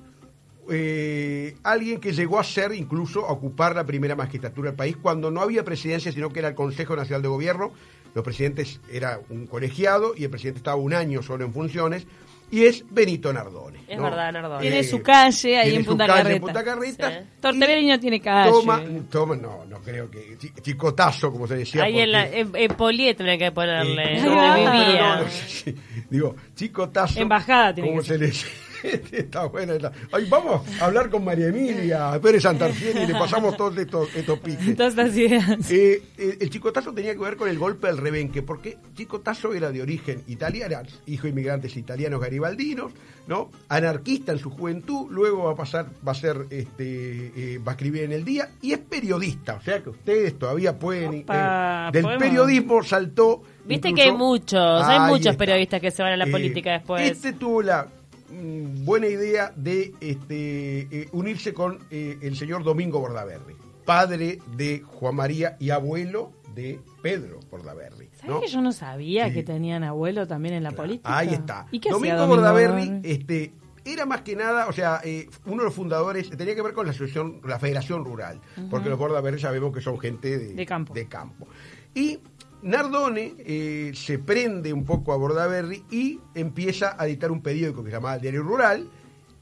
eh, 0.70 1.58
alguien 1.64 2.00
que 2.00 2.14
llegó 2.14 2.40
a 2.40 2.44
ser, 2.44 2.74
incluso, 2.74 3.26
a 3.28 3.34
ocupar 3.34 3.76
la 3.76 3.86
primera 3.86 4.16
magistratura 4.16 4.70
del 4.70 4.78
país 4.78 4.96
cuando 5.00 5.30
no 5.30 5.42
había 5.42 5.66
presidencia, 5.66 6.12
sino 6.12 6.30
que 6.30 6.40
era 6.40 6.48
el 6.48 6.56
Consejo 6.56 6.96
Nacional 6.96 7.22
de 7.22 7.28
Gobierno. 7.28 7.74
Los 8.14 8.24
presidentes 8.24 8.80
era 8.90 9.20
un 9.30 9.46
colegiado 9.48 10.14
y 10.16 10.24
el 10.24 10.30
presidente 10.30 10.60
estaba 10.60 10.78
un 10.78 10.94
año 10.94 11.22
solo 11.22 11.44
en 11.44 11.52
funciones. 11.52 12.08
Y 12.52 12.64
es 12.66 12.84
Benito 12.90 13.34
Nardone. 13.34 13.80
Es 13.88 13.98
¿no? 13.98 14.04
verdad, 14.04 14.32
Nardone. 14.32 14.62
Tiene 14.62 14.84
su 14.84 15.02
calle 15.02 15.58
ahí 15.58 15.64
tiene 15.64 15.78
en 15.80 15.84
su 15.84 15.90
Punta 15.92 16.06
calle 16.08 16.18
Carreta. 16.20 16.36
en 16.36 16.42
Punta 16.42 16.64
Carreta. 16.64 17.10
Sí. 17.12 17.28
Tortorelli 17.42 17.86
Y 17.86 17.90
no 17.90 18.00
tiene 18.00 18.22
calle. 18.22 18.52
Toma, 18.52 18.82
toma, 19.12 19.36
no, 19.36 19.66
no 19.66 19.80
creo 19.80 20.10
que. 20.10 20.38
chi- 20.38 20.52
Chicotazo, 20.62 21.32
como 21.32 21.48
se 21.48 21.56
decía. 21.58 21.84
Ahí 21.84 22.00
en, 22.00 22.12
la, 22.12 22.24
porque- 22.26 22.40
en, 22.40 22.52
en 22.56 22.68
Polié 22.76 23.14
tendría 23.16 23.38
que 23.38 23.52
ponerle. 23.52 24.20
Eh, 24.20 24.26
va. 24.30 24.56
pero 24.56 24.72
vivía. 24.72 25.16
no, 25.18 25.22
no, 25.24 25.30
sí, 25.30 25.76
Digo, 26.10 26.36
chicotazo. 26.56 27.20
Embajada 27.20 27.74
tiene 27.74 27.90
¿Cómo 27.90 28.02
que 28.02 28.08
se 28.08 28.18
le 28.18 28.26
dice? 28.28 28.48
Está 29.12 29.46
buena. 29.46 29.74
Ay, 30.12 30.26
vamos 30.30 30.62
a 30.80 30.86
hablar 30.86 31.10
con 31.10 31.24
María 31.24 31.48
Emilia 31.48 32.20
Pérez 32.22 32.44
Santarcieni 32.44 33.02
y 33.02 33.08
le 33.08 33.14
pasamos 33.14 33.56
todos 33.58 33.78
estos, 33.78 34.14
estos 34.16 34.40
piques. 34.40 34.76
Todas 34.76 34.94
estas 34.94 35.16
ideas. 35.18 35.72
Eh, 35.72 36.02
eh, 36.18 36.38
el 36.40 36.50
chicotazo 36.50 36.94
tenía 36.94 37.14
que 37.14 37.20
ver 37.20 37.36
con 37.38 37.50
el 37.50 37.58
golpe 37.58 37.88
del 37.88 37.98
rebenque, 37.98 38.42
porque 38.42 38.78
chicotazo 38.96 39.54
era 39.54 39.72
de 39.72 39.82
origen 39.82 40.24
italiano, 40.28 40.80
hijo 41.06 41.24
de 41.24 41.30
inmigrantes 41.30 41.76
italianos 41.78 42.22
garibaldinos, 42.22 42.92
¿no? 43.28 43.52
Anarquista 43.70 44.32
en 44.32 44.40
su 44.40 44.50
juventud, 44.50 45.08
luego 45.10 45.46
va 45.46 45.52
a 45.54 45.56
pasar, 45.56 45.88
va 46.08 46.12
a 46.12 46.16
ser, 46.16 46.46
este, 46.50 47.54
eh, 47.56 47.58
va 47.60 47.72
a 47.72 47.76
escribir 47.76 48.04
en 48.04 48.12
el 48.12 48.24
día 48.26 48.50
y 48.62 48.74
es 48.74 48.80
periodista, 48.80 49.56
o 49.56 49.62
sea 49.62 49.82
que 49.82 49.90
ustedes 49.90 50.38
todavía 50.38 50.78
pueden. 50.78 51.22
Opa, 51.24 51.88
eh, 51.88 51.92
del 51.94 52.04
podemos- 52.04 52.24
periodismo 52.24 52.84
saltó. 52.84 53.42
Viste 53.66 53.90
incluso- 53.90 53.96
que 54.06 54.12
hay 54.12 54.18
muchos, 54.18 54.84
hay 54.84 55.00
muchos 55.12 55.26
está. 55.28 55.38
periodistas 55.38 55.82
que 55.82 55.90
se 55.92 56.04
van 56.04 56.14
a 56.14 56.18
la 56.18 56.28
política 56.28 56.74
después. 56.74 57.10
Este 57.10 57.34
tuvo 57.34 57.64
la 57.64 57.88
buena 58.30 59.08
idea 59.08 59.54
de 59.56 59.94
este, 60.02 60.82
eh, 61.02 61.10
unirse 61.12 61.54
con 61.54 61.80
eh, 61.92 62.18
el 62.22 62.36
señor 62.36 62.64
Domingo 62.64 63.00
Bordaberry, 63.00 63.56
padre 63.86 64.40
de 64.56 64.82
Juan 64.82 65.16
María 65.16 65.58
y 65.60 65.70
abuelo 65.70 66.32
de 66.56 66.80
Pedro 67.02 67.40
Bordaberry. 67.52 68.10
¿Sabes 68.16 68.28
¿no? 68.28 68.42
que 68.42 68.48
yo 68.48 68.62
no 68.62 68.72
sabía 68.72 69.28
Sí. 69.28 69.34
que 69.34 69.44
tenían 69.44 69.84
abuelo 69.84 70.26
también 70.28 70.56
en 70.56 70.64
la 70.64 70.72
política? 70.72 71.18
Ahí 71.18 71.30
está. 71.34 71.68
¿Y 71.72 71.80
qué 71.80 71.90
Domingo, 71.90 72.26
Bordaberry, 72.28 72.88
Bordaberry? 72.88 73.02
este, 73.12 73.54
era 73.84 74.06
más 74.06 74.22
que 74.22 74.36
nada, 74.36 74.68
o 74.68 74.72
sea, 74.74 75.02
eh, 75.04 75.30
uno 75.46 75.58
de 75.58 75.66
los 75.66 75.74
fundadores, 75.74 76.30
tenía 76.32 76.56
que 76.56 76.62
ver 76.64 76.74
con 76.74 76.86
la 76.88 76.92
asociación, 76.92 77.42
la 77.46 77.60
Federación 77.60 78.04
Rural, 78.06 78.42
porque 78.72 78.90
los 78.90 78.98
Bordaberry 78.98 79.40
sabemos 79.40 79.74
que 79.74 79.82
son 79.82 80.00
gente 80.00 80.38
de, 80.40 80.54
De 80.56 80.66
campo. 80.66 80.94
de 80.94 81.06
campo. 81.08 81.48
Y 81.94 82.20
Nardone 82.66 83.36
eh, 83.38 83.92
se 83.94 84.18
prende 84.18 84.74
un 84.74 84.86
poco 84.86 85.14
a 85.14 85.18
Bordaberry 85.18 85.84
y 85.92 86.20
empieza 86.34 86.96
a 86.98 87.06
editar 87.06 87.32
un 87.32 87.44
periódico 87.44 87.84
que 87.84 87.92
se 87.92 87.96
llamaba 87.98 88.18
Diario 88.18 88.42
Rural 88.42 88.90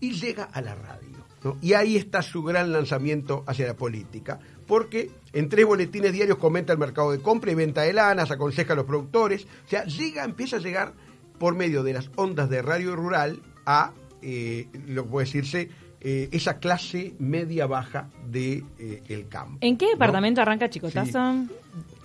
y 0.02 0.12
llega 0.12 0.44
a 0.44 0.62
la 0.62 0.76
radio. 0.76 1.24
Y 1.62 1.72
ahí 1.72 1.96
está 1.96 2.22
su 2.22 2.44
gran 2.44 2.74
lanzamiento 2.74 3.46
hacia 3.48 3.68
la 3.68 3.76
política, 3.76 4.40
porque 4.68 5.10
en 5.32 5.48
tres 5.48 5.66
boletines 5.66 6.12
diarios 6.12 6.38
comenta 6.38 6.74
el 6.74 6.80
mercado 6.80 7.12
de 7.12 7.20
compra 7.20 7.52
y 7.52 7.56
venta 7.56 7.84
de 7.84 7.94
lanas, 7.94 8.30
aconseja 8.30 8.74
a 8.74 8.76
los 8.76 8.86
productores, 8.86 9.46
o 9.66 9.70
sea, 9.70 9.86
llega, 9.86 10.26
empieza 10.26 10.58
a 10.58 10.60
llegar 10.60 10.94
por 11.40 11.56
medio 11.56 11.82
de 11.82 11.94
las 11.94 12.12
ondas 12.18 12.50
de 12.50 12.62
radio 12.62 12.94
rural 12.94 13.42
a, 13.66 13.94
eh, 14.22 14.68
lo 14.86 15.04
que 15.04 15.10
puede 15.10 15.26
decirse, 15.28 15.70
eh, 16.04 16.30
esa 16.32 16.60
clase 16.60 17.14
media-baja 17.20 18.10
del 18.28 18.64
de, 18.78 18.94
eh, 18.96 19.04
el 19.10 19.28
campo. 19.28 19.58
¿En 19.62 19.78
qué 19.78 19.86
¿no? 19.86 19.92
departamento 19.92 20.42
arranca 20.42 20.70
Chicotazo? 20.70 21.46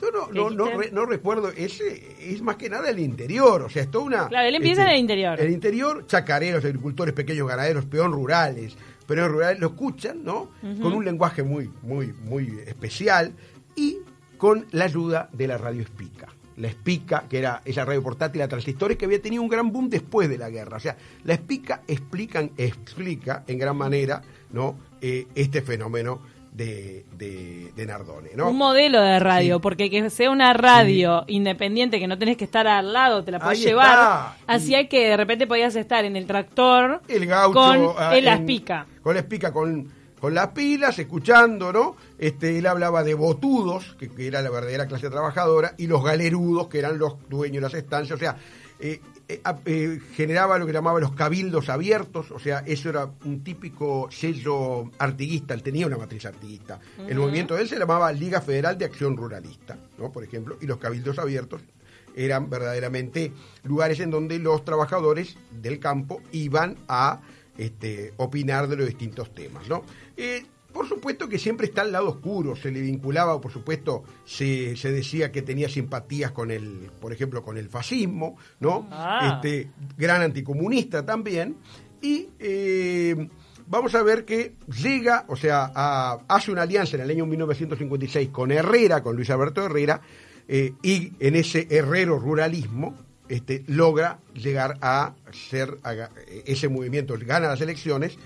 Yo 0.00 0.12
no, 0.12 0.28
no, 0.32 0.50
no, 0.50 0.70
re- 0.78 0.90
no 0.92 1.04
recuerdo, 1.06 1.48
ese 1.50 2.16
es 2.20 2.40
más 2.40 2.54
que 2.56 2.70
nada 2.70 2.88
el 2.90 3.00
interior, 3.00 3.62
o 3.62 3.68
sea, 3.68 3.82
es 3.82 3.90
toda 3.90 4.04
una... 4.04 4.16
este, 4.18 4.28
Claro, 4.28 4.48
él 4.48 4.54
empieza 4.54 4.82
en 4.84 4.90
el 4.90 4.98
interior. 4.98 5.40
El 5.40 5.50
interior, 5.50 6.06
chacareros, 6.06 6.64
agricultores, 6.64 7.12
pequeños 7.14 7.48
ganaderos, 7.48 7.84
peón 7.86 8.12
rurales, 8.12 8.76
peón 9.08 9.28
rurales, 9.32 9.58
lo 9.58 9.68
escuchan, 9.68 10.22
¿no? 10.22 10.50
Con 10.80 10.92
un 10.92 11.04
lenguaje 11.04 11.42
muy, 11.42 11.68
muy, 11.82 12.12
muy 12.12 12.60
especial 12.66 13.32
y 13.74 13.98
con 14.36 14.66
la 14.70 14.84
ayuda 14.84 15.28
de 15.32 15.48
la 15.48 15.58
radio 15.58 15.82
Espica. 15.82 16.28
La 16.58 16.68
Espica, 16.68 17.24
que 17.28 17.38
era 17.38 17.62
esa 17.64 17.84
radio 17.84 18.02
portátil 18.02 18.42
a 18.42 18.48
transistores 18.48 18.96
que 18.98 19.04
había 19.04 19.22
tenido 19.22 19.42
un 19.42 19.48
gran 19.48 19.70
boom 19.72 19.88
después 19.88 20.28
de 20.28 20.38
la 20.38 20.50
guerra. 20.50 20.76
O 20.76 20.80
sea, 20.80 20.96
la 21.24 21.34
Espica 21.34 21.82
explican, 21.86 22.50
explica 22.56 23.44
en 23.46 23.58
gran 23.58 23.76
manera 23.76 24.22
¿no? 24.52 24.74
Eh, 25.00 25.26
este 25.34 25.62
fenómeno 25.62 26.20
de, 26.52 27.04
de, 27.16 27.70
de 27.76 27.86
Nardone. 27.86 28.30
¿no? 28.34 28.48
Un 28.50 28.56
modelo 28.56 29.00
de 29.00 29.20
radio, 29.20 29.56
Sí. 29.56 29.60
porque 29.62 29.90
que 29.90 30.10
sea 30.10 30.30
una 30.30 30.52
radio 30.54 31.22
independiente, 31.28 32.00
que 32.00 32.08
no 32.08 32.18
tenés 32.18 32.36
que 32.36 32.44
estar 32.44 32.66
al 32.66 32.92
lado, 32.92 33.22
te 33.22 33.30
la 33.30 33.38
puedes 33.38 33.58
Ahí 33.60 33.64
llevar. 33.66 33.86
está. 33.86 34.36
Hacía 34.48 34.88
que 34.88 35.08
de 35.10 35.16
repente 35.16 35.46
podías 35.46 35.76
estar 35.76 36.04
en 36.04 36.16
el 36.16 36.26
tractor 36.26 37.00
el 37.06 37.26
gaucho 37.26 37.52
con 37.54 37.88
ah, 37.98 38.16
el 38.16 38.26
en- 38.26 38.32
aspica. 38.34 38.86
con 39.02 39.14
la 39.14 39.20
espica 39.20 39.52
con, 39.52 39.86
con 40.20 40.34
las 40.34 40.48
pilas 40.48 40.98
escuchando 40.98 41.72
no 41.72 41.96
este 42.18 42.58
él 42.58 42.66
hablaba 42.66 43.04
de 43.04 43.14
botudos 43.14 43.96
que, 43.98 44.08
que 44.08 44.26
era 44.26 44.42
la 44.42 44.50
verdadera 44.50 44.86
clase 44.86 45.10
trabajadora 45.10 45.74
y 45.76 45.86
los 45.86 46.02
galerudos 46.02 46.68
que 46.68 46.78
eran 46.78 46.98
los 46.98 47.16
dueños 47.28 47.56
de 47.56 47.60
las 47.60 47.74
estancias. 47.74 48.16
O 48.16 48.18
sea 48.18 48.36
eh, 48.80 49.00
eh, 49.26 49.42
eh, 49.66 49.98
generaba 50.14 50.56
lo 50.58 50.66
que 50.66 50.72
llamaba 50.72 51.00
los 51.00 51.12
cabildos 51.12 51.68
abiertos, 51.68 52.30
o 52.30 52.38
sea, 52.38 52.62
eso 52.64 52.88
era 52.88 53.10
un 53.24 53.42
típico 53.42 54.08
sello 54.10 54.90
artiguista, 54.98 55.52
él 55.52 55.62
tenía 55.62 55.86
una 55.86 55.98
matriz 55.98 56.24
artiguista. 56.26 56.78
El 57.06 57.18
movimiento 57.18 57.56
de 57.56 57.62
él 57.62 57.68
se 57.68 57.78
llamaba 57.78 58.12
Liga 58.12 58.40
Federal 58.40 58.78
de 58.78 58.84
Acción 58.84 59.16
Ruralista, 59.16 59.76
¿no? 59.98 60.12
Por 60.12 60.22
ejemplo, 60.22 60.56
y 60.60 60.66
los 60.66 60.78
cabildos 60.78 61.18
abiertos 61.18 61.60
eran 62.14 62.48
verdaderamente 62.48 63.32
lugares 63.64 64.00
en 64.00 64.10
donde 64.10 64.38
los 64.38 64.64
trabajadores 64.64 65.36
del 65.50 65.78
campo 65.80 66.22
iban 66.32 66.76
a 66.88 67.20
este, 67.58 68.14
opinar 68.16 68.68
de 68.68 68.76
los 68.76 68.86
distintos 68.86 69.34
temas, 69.34 69.68
¿no? 69.68 69.82
Eh, 70.16 70.44
por 70.72 70.86
supuesto 70.88 71.28
que 71.28 71.38
siempre 71.38 71.66
está 71.66 71.82
al 71.82 71.92
lado 71.92 72.08
oscuro, 72.10 72.54
se 72.54 72.70
le 72.70 72.80
vinculaba, 72.80 73.40
por 73.40 73.50
supuesto, 73.50 74.04
se, 74.24 74.76
se 74.76 74.92
decía 74.92 75.32
que 75.32 75.42
tenía 75.42 75.68
simpatías 75.68 76.30
con 76.30 76.50
el, 76.50 76.90
por 77.00 77.12
ejemplo, 77.12 77.42
con 77.42 77.56
el 77.58 77.68
fascismo, 77.68 78.36
¿no? 78.60 78.86
Ah. 78.92 79.40
Este, 79.42 79.70
gran 79.96 80.22
anticomunista 80.22 81.04
también, 81.04 81.56
y 82.02 82.28
eh, 82.38 83.28
vamos 83.66 83.94
a 83.94 84.02
ver 84.02 84.24
que 84.24 84.54
llega, 84.82 85.24
o 85.28 85.36
sea, 85.36 85.72
a- 85.74 86.18
hace 86.28 86.52
una 86.52 86.62
alianza 86.62 86.96
en 86.96 87.02
el 87.02 87.10
año 87.10 87.26
1956 87.26 88.28
con 88.28 88.52
Herrera, 88.52 89.02
con 89.02 89.16
Luis 89.16 89.30
Alberto 89.30 89.64
Herrera, 89.64 90.00
eh, 90.46 90.74
y 90.82 91.12
en 91.18 91.34
ese 91.34 91.66
herrero 91.70 92.18
ruralismo 92.18 92.94
este, 93.28 93.64
logra 93.66 94.20
llegar 94.34 94.78
a 94.80 95.14
ser 95.32 95.78
a 95.82 96.10
ese 96.46 96.68
movimiento, 96.68 97.14
gana 97.18 97.48
las 97.48 97.60
elecciones 97.60 98.18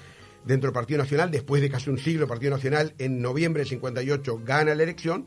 dentro 0.45 0.69
del 0.69 0.75
Partido 0.75 0.99
Nacional, 0.99 1.31
después 1.31 1.63
de 1.63 1.71
casi 1.71 1.91
un 1.91 1.99
siglo, 1.99 2.25
el 2.25 2.29
Partido 2.29 2.51
Nacional 2.53 2.95
en 2.99 3.21
noviembre 3.21 3.61
del 3.61 3.69
58 3.69 4.41
gana 4.45 4.75
la 4.75 4.83
elección, 4.83 5.27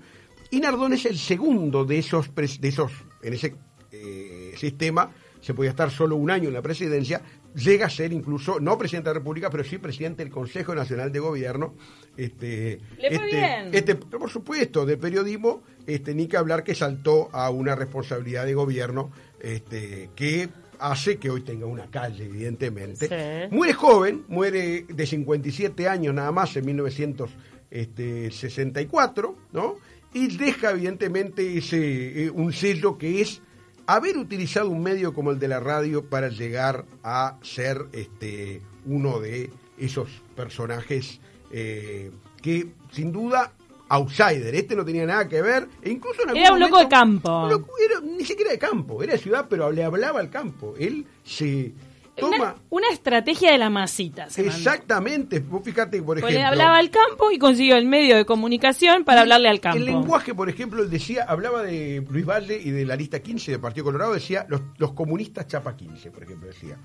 y 0.52 0.60
Nardón 0.60 0.94
es 0.94 1.06
el 1.06 1.18
segundo 1.18 1.86
de 1.86 2.00
esos, 2.00 2.34
de 2.36 2.68
esos 2.68 2.92
en 3.24 3.34
ese 3.34 3.56
eh, 3.92 4.54
sistema, 4.58 5.12
se 5.42 5.54
podía 5.54 5.70
estar 5.70 5.92
solo 5.92 6.16
un 6.16 6.32
año 6.32 6.48
en 6.48 6.54
la 6.54 6.62
presidencia, 6.62 7.22
llega 7.54 7.86
a 7.86 7.90
ser 7.90 8.12
incluso, 8.14 8.60
no 8.60 8.78
presidente 8.78 9.10
de 9.10 9.14
la 9.14 9.20
República, 9.20 9.50
pero 9.50 9.64
sí 9.64 9.78
presidente 9.78 10.24
del 10.24 10.32
Consejo 10.32 10.74
Nacional 10.74 11.12
de 11.12 11.20
Gobierno. 11.20 11.76
Este, 12.18 12.80
Le 12.98 13.16
fue 13.16 13.26
este, 13.26 13.36
bien. 13.38 13.70
este, 13.72 13.96
por 13.96 14.30
supuesto, 14.30 14.86
de 14.86 14.98
periodismo, 14.98 15.62
este, 15.86 16.16
ni 16.16 16.28
que 16.28 16.38
hablar 16.38 16.64
que 16.64 16.74
saltó 16.74 17.30
a 17.32 17.50
una 17.50 17.76
responsabilidad 17.76 18.46
de 18.46 18.56
gobierno 18.56 19.12
este, 19.40 20.10
que 20.16 20.50
hace 20.80 21.18
que 21.18 21.30
hoy 21.30 21.42
tenga 21.42 21.66
una 21.66 21.90
calle, 21.90 22.26
evidentemente. 22.26 23.08
Sí. 23.08 23.56
Muere 23.56 23.74
joven, 23.74 24.24
muere 24.28 24.86
de 24.88 25.06
57 25.06 25.88
años 25.88 26.14
nada 26.14 26.32
más 26.32 26.56
en 26.56 26.66
1964, 26.66 29.36
¿no? 29.54 29.76
Y 30.14 30.38
deja 30.38 30.72
evidentemente 30.72 31.58
ese 31.58 32.26
eh, 32.26 32.30
un 32.30 32.54
sello 32.54 32.98
que 32.98 33.22
es 33.22 33.42
haber 33.88 34.18
utilizado 34.18 34.70
un 34.70 34.82
medio 34.82 35.14
como 35.14 35.32
el 35.32 35.40
de 35.40 35.48
la 35.48 35.60
radio 35.60 36.06
para 36.06 36.30
llegar 36.30 36.86
a 37.04 37.38
ser 37.42 37.86
este 37.92 38.62
uno 38.86 39.20
de 39.20 39.50
esos 39.78 40.10
personajes 40.36 41.20
eh, 41.52 42.12
que 42.42 42.68
sin 42.92 43.12
duda 43.12 43.54
outsider, 43.90 44.54
este 44.56 44.76
no 44.76 44.84
tenía 44.84 45.06
nada 45.06 45.28
que 45.28 45.42
ver, 45.42 45.68
e 45.82 45.90
incluso 45.92 46.24
en 46.28 46.36
Era 46.38 46.54
un 46.54 46.60
loco 46.60 46.80
de 46.80 46.88
campo. 46.88 47.48
loco- 47.50 47.72
era- 47.84 48.02
ni 48.02 48.26
siquiera 48.26 48.52
de 48.52 48.58
campo, 48.60 49.02
era 49.04 49.14
de 49.14 49.20
ciudad, 49.20 49.46
pero 49.50 49.72
le 49.72 49.84
hablaba 49.84 50.20
al 50.20 50.30
campo. 50.30 50.74
Él 50.80 51.06
se 51.24 51.72
toma 52.16 52.36
Una, 52.38 52.56
una 52.70 52.88
estrategia 52.92 53.52
de 53.52 53.58
la 53.58 53.70
masita. 53.70 54.28
exactamente, 54.38 55.40
vos 55.40 55.62
fíjate 55.64 56.02
por 56.02 56.20
Pues 56.20 56.34
ejemplo, 56.34 56.40
le 56.40 56.44
hablaba 56.62 56.78
al 56.78 56.90
campo 56.90 57.30
y 57.30 57.38
consiguió 57.38 57.76
el 57.76 57.86
medio 57.86 58.16
de 58.16 58.26
comunicación 58.26 59.04
para 59.04 59.22
hablarle 59.22 59.50
al 59.50 59.60
campo. 59.60 59.78
El 59.78 59.86
lenguaje, 59.86 60.34
por 60.34 60.50
ejemplo, 60.50 60.82
él 60.82 60.90
decía, 60.90 61.26
hablaba 61.28 61.62
de 61.62 62.06
Luis 62.10 62.26
Valle 62.26 62.60
y 62.60 62.72
de 62.72 62.86
la 62.86 62.96
lista 62.96 63.20
15 63.20 63.52
del 63.52 63.60
Partido 63.60 63.84
Colorado, 63.86 64.14
decía 64.14 64.46
los, 64.50 64.62
los 64.78 64.94
comunistas 64.94 65.48
chapa 65.48 65.76
15, 65.76 66.10
por 66.12 66.24
ejemplo, 66.24 66.48
decía. 66.48 66.78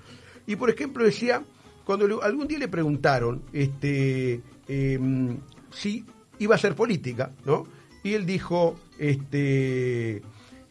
Y 0.45 0.55
por 0.55 0.69
ejemplo 0.69 1.03
decía, 1.03 1.41
cuando 1.85 2.07
le- 2.07 2.15
algún 2.21 2.47
día 2.47 2.59
le 2.59 2.67
preguntaron 2.67 3.41
este 3.53 4.41
em, 4.67 5.37
si 5.71 6.05
iba 6.41 6.55
a 6.55 6.57
ser 6.57 6.75
política, 6.75 7.31
¿no? 7.45 7.65
Y 8.03 8.13
él 8.13 8.25
dijo, 8.25 8.75
este 8.97 10.21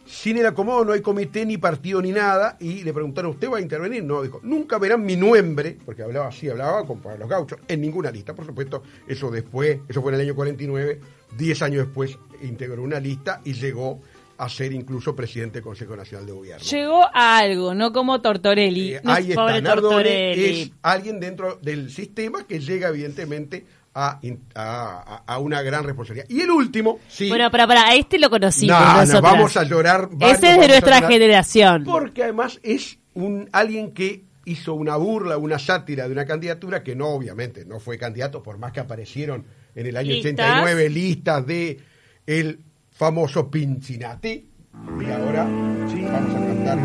sin 0.05 0.37
el 0.39 0.47
acomodo 0.47 0.85
no 0.85 0.93
hay 0.93 1.03
comité 1.03 1.47
ni 1.47 1.57
partido 1.57 2.03
ni 2.03 2.11
nada 2.11 2.57
y 2.59 2.83
le 2.83 2.93
preguntaron 2.93 3.31
¿usted 3.31 3.49
va 3.49 3.59
a 3.59 3.61
intervenir? 3.61 4.03
no, 4.03 4.23
dijo 4.23 4.41
nunca 4.43 4.77
verán 4.77 5.05
mi 5.05 5.15
nombre 5.15 5.79
porque 5.85 6.03
hablaba 6.03 6.27
así, 6.27 6.49
hablaba 6.49 6.85
con 6.85 7.01
los 7.17 7.29
gauchos 7.29 7.61
en 7.69 7.81
ninguna 7.81 8.11
lista, 8.11 8.35
por 8.35 8.45
supuesto 8.45 8.83
eso 9.07 9.31
después, 9.31 9.79
eso 9.89 10.03
fue 10.03 10.11
en 10.11 10.15
el 10.17 10.27
año 10.27 10.35
49 10.35 11.01
10 11.39 11.63
años 11.63 11.87
después 11.87 12.19
integró 12.43 12.83
una 12.83 12.99
lista 12.99 13.41
y 13.45 13.53
llegó 13.53 14.01
a 14.37 14.49
ser 14.49 14.73
incluso 14.73 15.15
presidente 15.15 15.59
del 15.59 15.65
Consejo 15.65 15.95
Nacional 15.95 16.27
de 16.27 16.33
Gobierno 16.33 16.65
Llegó 16.65 17.05
a 17.15 17.39
algo, 17.39 17.75
no 17.75 17.93
como 17.93 18.23
Tortorelli. 18.23 18.95
Eh, 18.95 19.01
No, 19.05 19.13
ahí 19.13 19.31
está, 19.31 19.61
Nardone 19.61 19.71
Tortorelli. 19.81 20.63
es 20.63 20.71
alguien 20.83 21.21
dentro 21.21 21.59
del 21.63 21.91
sistema 21.91 22.45
que 22.45 22.59
llega 22.59 22.89
evidentemente 22.89 23.67
a, 23.95 25.39
una 25.41 25.63
gran 25.63 25.85
responsabilidad 25.85 26.29
y 26.29 26.41
el 26.41 26.51
último 26.51 27.01
sí 27.09 27.29
Bueno, 27.29 27.51
para, 27.51 27.67
para, 27.67 27.89
a 27.89 27.95
este 27.95 28.19
lo 28.19 28.31
conocimos 28.31 28.79
no, 28.79 28.87
no, 28.87 29.01
nosotras. 29.01 29.23
vamos 29.23 29.57
a 29.57 29.65
llorar 29.65 30.09
varios, 30.13 30.39
Ese 30.39 30.53
es 30.53 30.61
de 30.61 30.69
nuestra 30.69 31.03
generación. 31.09 31.85
Porque 31.85 32.23
además 32.23 32.61
es 32.63 32.99
un 33.15 33.49
alguien 33.53 33.93
que 33.93 34.25
hizo 34.45 34.75
una 34.75 34.97
burla, 34.97 35.39
una 35.39 35.59
sátira 35.59 36.07
de 36.07 36.13
una 36.13 36.25
candidatura 36.25 36.83
que 36.83 36.95
no, 36.97 37.09
obviamente, 37.09 37.65
no 37.65 37.81
fue 37.81 37.99
candidato, 37.99 38.43
por 38.43 38.59
más 38.59 38.73
que 38.73 38.81
aparecieron 38.81 39.45
en 39.75 39.87
el 39.87 39.97
año 39.97 40.13
Listas. 40.13 40.33
89 40.35 40.91
listas 40.91 41.47
de 41.47 41.81
el 42.27 42.61
famoso 42.91 43.51
Pinchinati. 43.51 44.47
Y 45.01 45.05
ahora 45.11 45.45
vamos 45.45 45.95
a 45.95 46.47
cantar. 46.47 46.83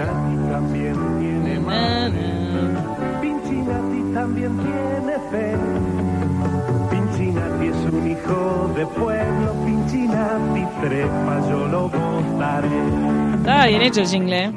también 0.49 0.93
tiene 1.19 1.59
Na, 1.59 2.09
na. 2.09 3.21
Pinchinati 3.21 4.13
también 4.13 4.57
tiene 4.57 5.13
fe. 5.31 5.94
De 8.75 8.85
pueblo. 8.87 9.53
Pinchinati 9.65 10.65
trepa, 10.81 11.49
yo 11.49 11.67
lo 11.67 11.89
votaré. 11.89 12.67
Estaba 13.37 13.67
bien 13.67 13.81
hecho 13.81 14.01
el 14.01 14.07
jingle. 14.07 14.45
¿eh? 14.45 14.51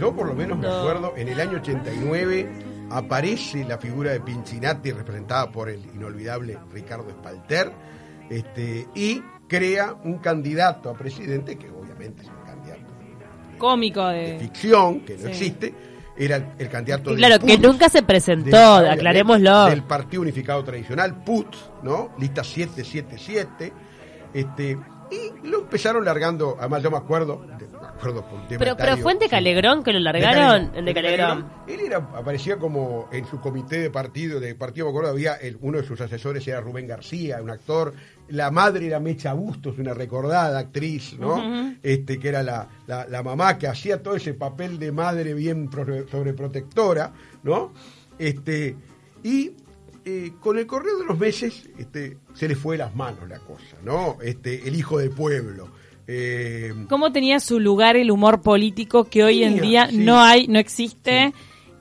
Yo 0.00 0.14
por 0.14 0.26
lo 0.28 0.34
menos 0.34 0.58
me 0.58 0.66
acuerdo, 0.68 1.12
en 1.16 1.28
el 1.28 1.40
año 1.40 1.58
89 1.58 2.48
aparece 2.90 3.64
la 3.64 3.78
figura 3.78 4.12
de 4.12 4.20
Pinchinati 4.20 4.92
representada 4.92 5.50
por 5.50 5.68
el 5.68 5.84
inolvidable 5.94 6.56
Ricardo 6.72 7.08
Espalter 7.08 7.72
este, 8.30 8.86
y 8.94 9.20
crea 9.48 9.94
un 10.04 10.18
candidato 10.18 10.88
a 10.90 10.94
presidente 10.94 11.56
que 11.58 11.68
obviamente 11.70 12.22
es 12.22 12.28
un 12.28 12.46
candidato 12.46 12.80
Cómico 13.58 14.06
de 14.06 14.32
de... 14.34 14.38
ficción, 14.38 15.00
que 15.00 15.14
no 15.14 15.22
Sí. 15.22 15.28
existe, 15.28 15.74
era 16.18 16.36
el, 16.36 16.46
el 16.58 16.68
candidato 16.68 17.10
del 17.10 17.18
claro, 17.18 17.38
que 17.38 17.58
nunca 17.58 17.88
se 17.88 17.98
del- 17.98 18.06
presentó, 18.06 18.48
obviamente, 18.56 18.90
aclarémoslo. 19.00 19.64
Del 19.66 19.82
Partido 19.84 20.22
Unificado 20.22 20.62
Tradicional, 20.64 21.22
PUT, 21.22 21.54
¿no? 21.82 22.10
Lista 22.18 22.42
777. 22.44 23.72
Este, 24.34 24.78
y 25.10 25.46
lo 25.48 25.60
empezaron 25.60 26.04
largando, 26.04 26.56
además 26.60 26.82
yo 26.82 26.90
me 26.90 26.98
acuerdo, 26.98 27.46
de- 28.48 28.58
Pero, 28.58 28.76
pero 28.76 28.96
fue 28.98 29.12
en 29.12 29.18
de 29.18 29.24
sí. 29.26 29.30
Calegrón 29.30 29.82
que 29.82 29.92
lo 29.92 29.98
De 29.98 30.04
largaron. 30.04 30.70
En 30.74 30.84
de 30.84 30.94
Calegrón. 30.94 31.46
Él 31.66 31.80
era, 31.80 31.96
aparecía 31.98 32.56
como 32.56 33.08
en 33.12 33.26
su 33.26 33.40
comité 33.40 33.78
de 33.80 33.90
partido, 33.90 34.40
de 34.40 34.54
partido, 34.54 34.86
me 34.86 34.90
acuerdo, 34.90 35.10
había 35.10 35.34
el- 35.34 35.58
uno 35.60 35.78
de 35.78 35.84
sus 35.86 36.00
asesores 36.00 36.46
era 36.48 36.60
Rubén 36.60 36.86
García, 36.86 37.42
un 37.42 37.50
actor, 37.50 37.92
la 38.28 38.50
madre 38.50 38.86
era 38.86 39.00
Mecha 39.00 39.32
Bustos, 39.32 39.78
una 39.78 39.94
recordada 39.94 40.58
actriz, 40.58 41.16
¿no? 41.18 41.74
Este, 41.82 42.18
que 42.18 42.28
era 42.28 42.42
la, 42.42 42.68
la, 42.86 43.06
la 43.08 43.22
mamá 43.22 43.58
que 43.58 43.66
hacía 43.66 44.02
todo 44.02 44.16
ese 44.16 44.34
papel 44.34 44.78
de 44.78 44.92
madre 44.92 45.34
bien 45.34 45.68
pro- 45.68 46.06
sobreprotectora, 46.08 47.12
¿no? 47.42 47.72
Este, 48.18 48.76
y 49.22 49.52
eh, 50.04 50.32
con 50.40 50.58
el 50.58 50.66
correo 50.66 50.98
de 50.98 51.04
los 51.04 51.18
meses, 51.18 51.68
este, 51.78 52.16
se 52.34 52.48
le 52.48 52.54
fue 52.56 52.76
de 52.76 52.84
las 52.84 52.94
manos 52.94 53.28
la 53.28 53.38
cosa, 53.40 53.76
¿no? 53.82 54.16
Este, 54.22 54.66
el 54.66 54.74
hijo 54.74 54.98
del 54.98 55.10
pueblo. 55.10 55.68
Eh, 56.10 56.72
¿Cómo 56.88 57.12
tenía 57.12 57.38
su 57.38 57.60
lugar 57.60 57.96
el 57.96 58.10
humor 58.10 58.40
político 58.40 59.04
que 59.04 59.22
hoy 59.24 59.44
en 59.44 59.60
día 59.60 59.88
sí. 59.90 59.98
no 59.98 60.18
hay, 60.20 60.48
no 60.48 60.58
existe? 60.58 61.32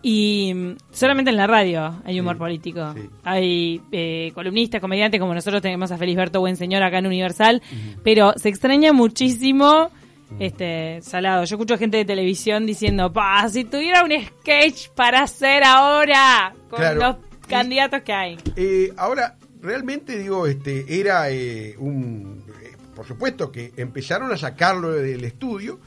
Y 0.04 0.54
mm, 0.54 0.76
solamente 0.92 1.32
en 1.32 1.38
la 1.38 1.48
radio 1.48 2.02
hay 2.06 2.20
humor 2.20 2.38
político. 2.38 2.94
sí. 2.94 3.10
Hay 3.24 3.82
eh, 3.92 4.32
columnistas, 4.36 4.82
comediantes, 4.82 5.20
como 5.20 5.34
nosotros 5.34 5.62
tenemos 5.62 5.92
a 5.92 5.98
Felisberto 5.98 6.40
Buen 6.42 6.58
Señor 6.58 6.84
acá 6.84 7.00
en 7.00 7.08
Universal, 7.08 7.62
pero 8.04 8.34
se 8.36 8.50
extraña 8.50 8.92
muchísimo 8.94 9.90
este 10.40 11.02
salado. 11.02 11.46
Yo 11.46 11.56
escucho 11.56 11.78
gente 11.78 11.96
de 11.96 12.04
televisión 12.06 12.66
diciendo, 12.66 13.14
pa, 13.14 13.48
si 13.50 13.64
tuviera 13.64 14.04
un 14.04 14.12
sketch 14.12 14.90
para 14.90 15.22
hacer 15.22 15.64
ahora 15.64 16.54
con 16.70 16.80
Claro. 16.80 17.00
los 17.00 17.16
Y- 17.46 17.50
candidatos 17.50 18.02
que 18.02 18.12
hay. 18.14 18.38
Eh, 18.58 18.92
ahora, 18.98 19.38
realmente 19.62 20.18
digo, 20.20 20.46
este, 20.48 20.84
era 21.00 21.30
eh, 21.32 21.76
un... 21.80 22.37
por 22.98 23.06
supuesto 23.06 23.52
que 23.52 23.74
empezaron 23.78 24.32
a 24.32 24.38
sacarlo 24.38 24.92
del 24.92 25.24
estudio, 25.24 25.80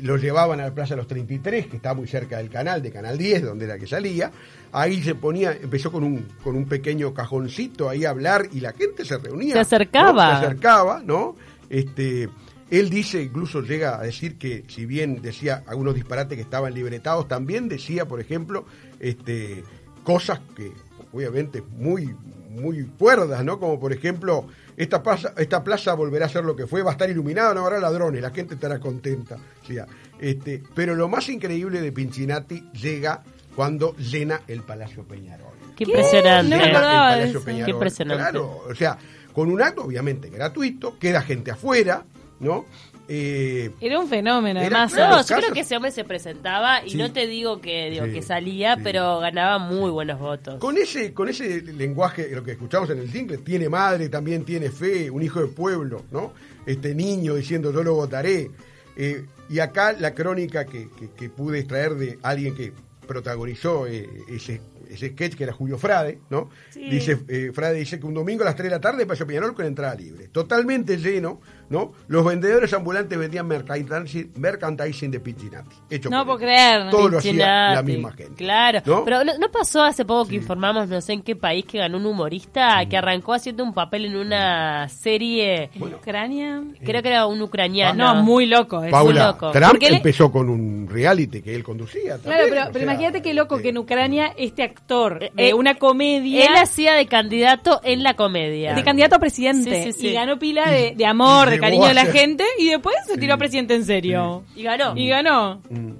lo 0.00 0.16
llevaban 0.16 0.58
a 0.60 0.64
la 0.64 0.74
Plaza 0.74 0.94
de 0.94 0.96
los 0.96 1.06
33, 1.06 1.66
que 1.66 1.76
está 1.76 1.92
muy 1.92 2.08
cerca 2.08 2.38
del 2.38 2.48
canal, 2.48 2.80
de 2.80 2.90
Canal 2.90 3.18
10, 3.18 3.42
donde 3.42 3.66
era 3.66 3.78
que 3.78 3.86
salía. 3.86 4.32
Ahí 4.72 5.02
se 5.02 5.14
ponía, 5.14 5.52
empezó 5.52 5.92
con 5.92 6.02
un, 6.02 6.28
con 6.42 6.56
un 6.56 6.64
pequeño 6.64 7.12
cajoncito 7.12 7.90
ahí 7.90 8.06
a 8.06 8.10
hablar 8.10 8.48
y 8.52 8.60
la 8.60 8.72
gente 8.72 9.04
se 9.04 9.18
reunía. 9.18 9.52
Se 9.52 9.60
acercaba. 9.60 10.32
¿no? 10.32 10.40
Se 10.40 10.46
acercaba, 10.46 11.02
¿no? 11.04 11.36
Este, 11.68 12.30
él 12.70 12.88
dice, 12.88 13.22
incluso 13.22 13.60
llega 13.60 14.00
a 14.00 14.02
decir 14.02 14.38
que 14.38 14.64
si 14.68 14.86
bien 14.86 15.20
decía 15.20 15.62
algunos 15.66 15.94
disparates 15.94 16.36
que 16.36 16.42
estaban 16.42 16.72
libretados, 16.72 17.28
también 17.28 17.68
decía, 17.68 18.08
por 18.08 18.18
ejemplo, 18.18 18.64
este, 18.98 19.62
cosas 20.04 20.40
que 20.56 20.72
obviamente 21.12 21.62
muy 21.76 22.14
muy 22.50 22.84
cuerdas, 22.98 23.44
¿no? 23.44 23.58
Como 23.60 23.78
por 23.78 23.92
ejemplo, 23.92 24.46
esta 24.76 25.02
plaza, 25.02 25.32
esta 25.36 25.62
plaza 25.62 25.94
volverá 25.94 26.26
a 26.26 26.28
ser 26.28 26.44
lo 26.44 26.56
que 26.56 26.66
fue, 26.66 26.82
va 26.82 26.90
a 26.90 26.92
estar 26.92 27.08
iluminada, 27.08 27.54
no 27.54 27.64
habrá 27.64 27.78
ladrones, 27.78 28.20
la 28.20 28.30
gente 28.30 28.54
estará 28.54 28.80
contenta. 28.80 29.36
O 29.62 29.66
sea, 29.66 29.86
este, 30.18 30.62
pero 30.74 30.94
lo 30.94 31.08
más 31.08 31.28
increíble 31.28 31.80
de 31.80 31.92
Pinchinati 31.92 32.70
llega 32.72 33.22
cuando 33.54 33.96
llena 33.96 34.42
el 34.48 34.62
Palacio 34.62 35.04
Peñarol. 35.04 35.52
Qué 35.76 35.84
impresionante. 35.84 36.50
No 36.50 36.56
me 36.56 36.64
Llena 36.64 36.78
acordaba 36.78 37.12
el 37.12 37.18
Palacio 37.18 37.38
eso. 37.38 37.44
Peñarol. 37.46 37.64
Qué 37.64 37.70
impresionante. 37.70 38.22
Claro, 38.22 38.62
o 38.68 38.74
sea, 38.74 38.98
con 39.32 39.50
un 39.50 39.62
acto 39.62 39.84
obviamente 39.84 40.28
gratuito, 40.28 40.98
queda 40.98 41.22
gente 41.22 41.50
afuera, 41.50 42.04
¿no? 42.40 42.66
Eh, 43.12 43.72
Era 43.80 43.98
un 43.98 44.08
fenómeno, 44.08 44.60
Era 44.60 44.68
además. 44.68 44.92
claro. 44.94 45.10
No, 45.10 45.16
los 45.18 45.28
yo 45.28 45.36
creo 45.36 45.52
que 45.52 45.60
ese 45.60 45.74
hombre 45.76 45.90
se 45.90 46.04
presentaba 46.04 46.84
y 46.86 46.90
Sí. 46.90 46.96
no 46.96 47.12
te 47.12 47.26
digo 47.26 47.60
que 47.60 47.90
digo 47.90 48.06
Sí, 48.06 48.12
que 48.12 48.22
salía, 48.22 48.76
sí. 48.76 48.82
pero 48.84 49.18
ganaba 49.18 49.58
muy 49.58 49.90
buenos 49.90 50.20
votos. 50.20 50.60
Con 50.60 50.76
ese, 50.78 51.12
con 51.12 51.28
ese 51.28 51.60
lenguaje, 51.62 52.28
lo 52.32 52.44
que 52.44 52.52
escuchamos 52.52 52.88
en 52.90 53.00
el 53.00 53.10
single, 53.10 53.38
tiene 53.38 53.68
madre, 53.68 54.08
también 54.08 54.44
tiene 54.44 54.70
fe, 54.70 55.10
un 55.10 55.22
hijo 55.22 55.40
de 55.40 55.48
pueblo, 55.48 56.04
¿no? 56.12 56.32
Este 56.66 56.94
niño 56.94 57.34
diciendo 57.34 57.72
yo 57.72 57.82
lo 57.82 57.94
votaré. 57.94 58.48
Eh, 58.96 59.24
y 59.48 59.58
acá 59.58 59.92
la 59.92 60.14
crónica 60.14 60.64
que, 60.64 60.88
que- 60.96 61.10
que 61.10 61.28
pude 61.30 61.58
extraer 61.58 61.94
de 61.96 62.18
alguien 62.22 62.54
que 62.54 62.72
protagonizó 63.08 63.88
eh, 63.88 64.08
ese, 64.28 64.60
ese 64.90 65.08
sketch 65.10 65.34
que 65.34 65.44
era 65.44 65.52
Julio 65.52 65.78
Frade, 65.78 66.18
¿no? 66.30 66.50
Dice, 66.74 67.18
eh, 67.28 67.50
Frade 67.54 67.78
dice 67.78 67.98
que 68.00 68.06
un 68.06 68.14
domingo 68.14 68.42
a 68.42 68.46
las 68.46 68.56
3 68.56 68.64
de 68.64 68.76
la 68.76 68.80
tarde 68.80 69.06
pasó 69.06 69.26
Peñarol 69.26 69.54
con 69.54 69.64
entrada 69.64 69.94
libre. 69.94 70.28
Totalmente 70.28 70.96
lleno, 70.96 71.40
¿no? 71.68 71.92
Los 72.08 72.24
vendedores 72.24 72.72
ambulantes 72.72 73.18
vendían 73.18 73.46
merchandising, 73.46 74.32
merchandising 74.36 75.10
de 75.10 75.20
Pinchinati. 75.20 75.76
Hecho 75.88 76.10
No 76.10 76.18
por 76.18 76.26
puedo 76.26 76.38
creer. 76.40 76.90
Todo 76.90 77.08
lo 77.08 77.18
hacía 77.18 77.74
la 77.74 77.82
misma 77.82 78.12
gente. 78.12 78.34
Claro, 78.34 78.80
¿no? 78.84 79.04
pero 79.04 79.24
¿no, 79.24 79.50
pasó 79.52 79.82
hace 79.82 80.04
poco 80.04 80.28
que 80.28 80.36
informamos, 80.36 80.88
no 80.88 81.00
sé 81.00 81.12
en 81.12 81.22
qué 81.22 81.36
país, 81.36 81.64
que 81.64 81.78
ganó 81.78 81.98
un 81.98 82.06
humorista 82.06 82.84
que 82.88 82.96
arrancó 82.96 83.34
haciendo 83.34 83.62
un 83.62 83.72
papel 83.72 84.06
en 84.06 84.16
una 84.16 84.88
serie, 84.88 85.70
¿En 85.74 85.94
Ucrania? 85.94 86.62
creo 86.84 87.02
que 87.02 87.08
era 87.08 87.26
un 87.26 87.40
ucraniano. 87.40 88.14
No, 88.14 88.22
muy 88.22 88.46
loco. 88.46 88.82
Paula, 88.90 89.28
loco. 89.28 89.52
Trump 89.52 89.78
él- 89.82 89.94
empezó 89.94 90.32
con 90.32 90.48
un 90.48 90.88
reality 90.90 91.42
que 91.42 91.54
él 91.54 91.62
conducía. 91.62 92.18
Claro, 92.18 92.44
pero, 92.48 92.62
o 92.62 92.66
pero 92.66 92.72
sea, 92.72 92.82
imagínate 92.82 93.22
qué 93.22 93.34
loco 93.34 93.58
que 93.58 93.68
en 93.68 93.76
eh, 93.76 93.80
Ucrania 93.80 94.34
este 94.36 94.62
actor 94.62 94.79
Eh, 94.88 95.30
de 95.36 95.48
eh, 95.48 95.54
una 95.54 95.76
comedia 95.76 96.46
Él 96.46 96.56
hacía 96.56 96.94
de 96.94 97.06
candidato 97.06 97.80
en 97.84 98.02
la 98.02 98.14
comedia. 98.14 98.74
de 98.74 98.82
candidato 98.82 99.16
a 99.16 99.18
presidente 99.20 99.84
Sí, 99.84 99.92
sí, 99.92 100.00
sí. 100.00 100.06
y 100.08 100.12
ganó 100.14 100.38
pila 100.38 100.68
de, 100.70 100.94
de 100.96 101.06
amor, 101.06 101.48
de 101.50 101.60
cariño 101.60 101.84
a 101.84 101.88
de 101.88 101.94
la 101.94 102.06
gente 102.06 102.44
y 102.58 102.68
después 102.70 102.96
se 103.06 103.14
tiró 103.14 103.32
Sí. 103.32 103.34
a 103.34 103.36
presidente 103.38 103.74
en 103.74 103.84
serio. 103.84 104.44
Y 104.56 104.62
ganó. 104.64 104.96
Y 104.96 105.08
ganó. 105.08 105.60
mm, 105.70 105.90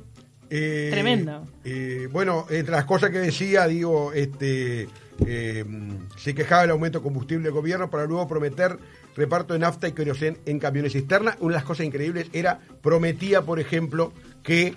eh, 0.50 0.88
Tremendo. 0.90 1.46
eh, 1.64 2.08
bueno, 2.10 2.46
entre 2.50 2.72
las 2.72 2.84
cosas 2.84 3.10
que 3.10 3.18
decía, 3.18 3.66
digo, 3.68 4.12
este 4.12 4.88
eh, 5.26 5.64
se 6.16 6.34
quejaba 6.34 6.62
del 6.62 6.70
aumento 6.72 6.98
de 6.98 7.02
combustible 7.04 7.44
del 7.44 7.52
gobierno 7.52 7.90
para 7.90 8.06
luego 8.06 8.26
prometer 8.26 8.76
reparto 9.14 9.52
de 9.52 9.60
nafta 9.60 9.86
y 9.86 9.92
querosén 9.92 10.38
en 10.46 10.58
camiones 10.58 10.92
cisterna. 10.92 11.36
Una 11.40 11.52
de 11.54 11.58
las 11.58 11.64
cosas 11.64 11.86
increíbles 11.86 12.28
era, 12.32 12.58
prometía, 12.82 13.42
por 13.42 13.60
ejemplo, 13.60 14.12
que 14.42 14.74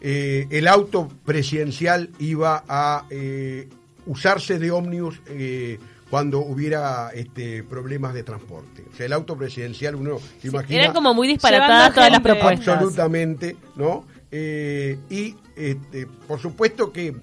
eh, 0.00 0.46
el 0.50 0.68
auto 0.68 1.08
presidencial 1.24 2.10
iba 2.18 2.64
a 2.68 3.06
eh, 3.10 3.68
usarse 4.06 4.58
de 4.58 4.70
ómnibus 4.70 5.20
eh, 5.26 5.78
cuando 6.10 6.38
hubiera 6.40 7.10
este, 7.14 7.64
problemas 7.64 8.14
de 8.14 8.22
transporte. 8.22 8.84
O 8.92 8.96
sea, 8.96 9.06
el 9.06 9.12
auto 9.12 9.36
presidencial, 9.36 9.96
uno 9.96 10.18
se 10.40 10.48
imagina... 10.48 10.82
Eran 10.82 10.94
como 10.94 11.12
muy 11.14 11.26
disparatadas 11.28 11.94
todas 11.94 12.10
las 12.10 12.20
propuestas. 12.20 12.68
Absolutamente, 12.68 13.56
¿no? 13.74 14.04
Eh, 14.30 14.98
y 15.10 15.34
este, 15.56 16.06
por 16.28 16.38
supuesto 16.40 16.92
que 16.92 17.14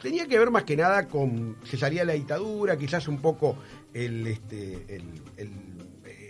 tenía 0.00 0.26
que 0.26 0.38
ver 0.38 0.50
más 0.50 0.64
que 0.64 0.76
nada 0.76 1.08
con 1.08 1.56
se 1.64 1.76
salía 1.76 2.04
la 2.04 2.12
dictadura, 2.14 2.76
quizás 2.76 3.08
un 3.08 3.18
poco 3.20 3.56
el, 3.92 4.26
este, 4.26 4.84
el- 4.88 5.22
el- 5.36 5.48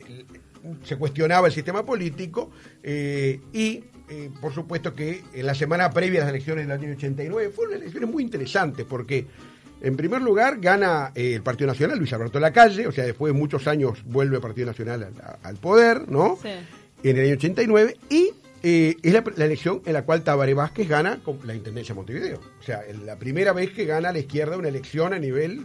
el- 0.07 0.27
se 0.85 0.97
cuestionaba 0.97 1.49
el 1.49 1.53
sistema 1.53 1.85
político 1.85 2.51
eh, 2.83 3.41
y 3.53 3.83
eh, 4.13 4.31
por 4.43 4.53
supuesto 4.53 4.95
que 4.95 5.25
en 5.33 5.47
la 5.47 5.55
semana 5.55 5.91
previa 5.91 6.21
a 6.21 6.25
las 6.25 6.35
elecciones 6.35 6.67
del 6.69 6.79
año 6.79 6.93
89 6.93 7.51
fueron 7.51 7.77
elecciones 7.77 8.11
muy 8.11 8.23
interesantes 8.23 8.85
porque 8.85 9.27
en 9.81 9.97
primer 9.97 10.21
lugar 10.21 10.59
gana 10.61 11.13
eh, 11.15 11.33
el 11.33 11.43
Partido 11.43 11.69
Nacional, 11.69 11.97
Luis 11.97 12.13
Alberto 12.13 12.39
Lacalle, 12.39 12.87
o 12.87 12.93
sea, 12.93 13.05
después 13.05 13.33
de 13.33 13.39
muchos 13.39 13.67
años 13.67 14.05
vuelve 14.05 14.37
el 14.37 14.43
Partido 14.43 14.67
Nacional 14.67 15.05
al, 15.05 15.39
al 15.43 15.57
poder, 15.57 16.11
¿no? 16.11 16.39
Sí. 16.43 16.51
en 17.03 17.17
el 17.17 17.25
año 17.25 17.35
89 17.37 17.97
y 18.11 18.33
eh, 18.63 18.97
es 19.03 19.13
la, 19.15 19.25
la 19.35 19.45
elección 19.47 19.81
en 19.87 19.95
la 19.95 20.03
cual 20.03 20.23
Tabaré 20.23 20.53
Vázquez 20.53 20.87
gana 20.89 21.21
con 21.25 21.39
la 21.45 21.55
Intendencia 21.55 21.95
de 21.95 21.97
Montevideo. 21.97 22.41
O 22.61 22.63
sea, 22.63 22.83
la 23.07 23.17
primera 23.17 23.55
vez 23.55 23.71
que 23.71 23.87
gana 23.87 24.13
la 24.13 24.19
izquierda 24.19 24.59
una 24.59 24.69
elección 24.69 25.15
a 25.15 25.19
nivel 25.19 25.65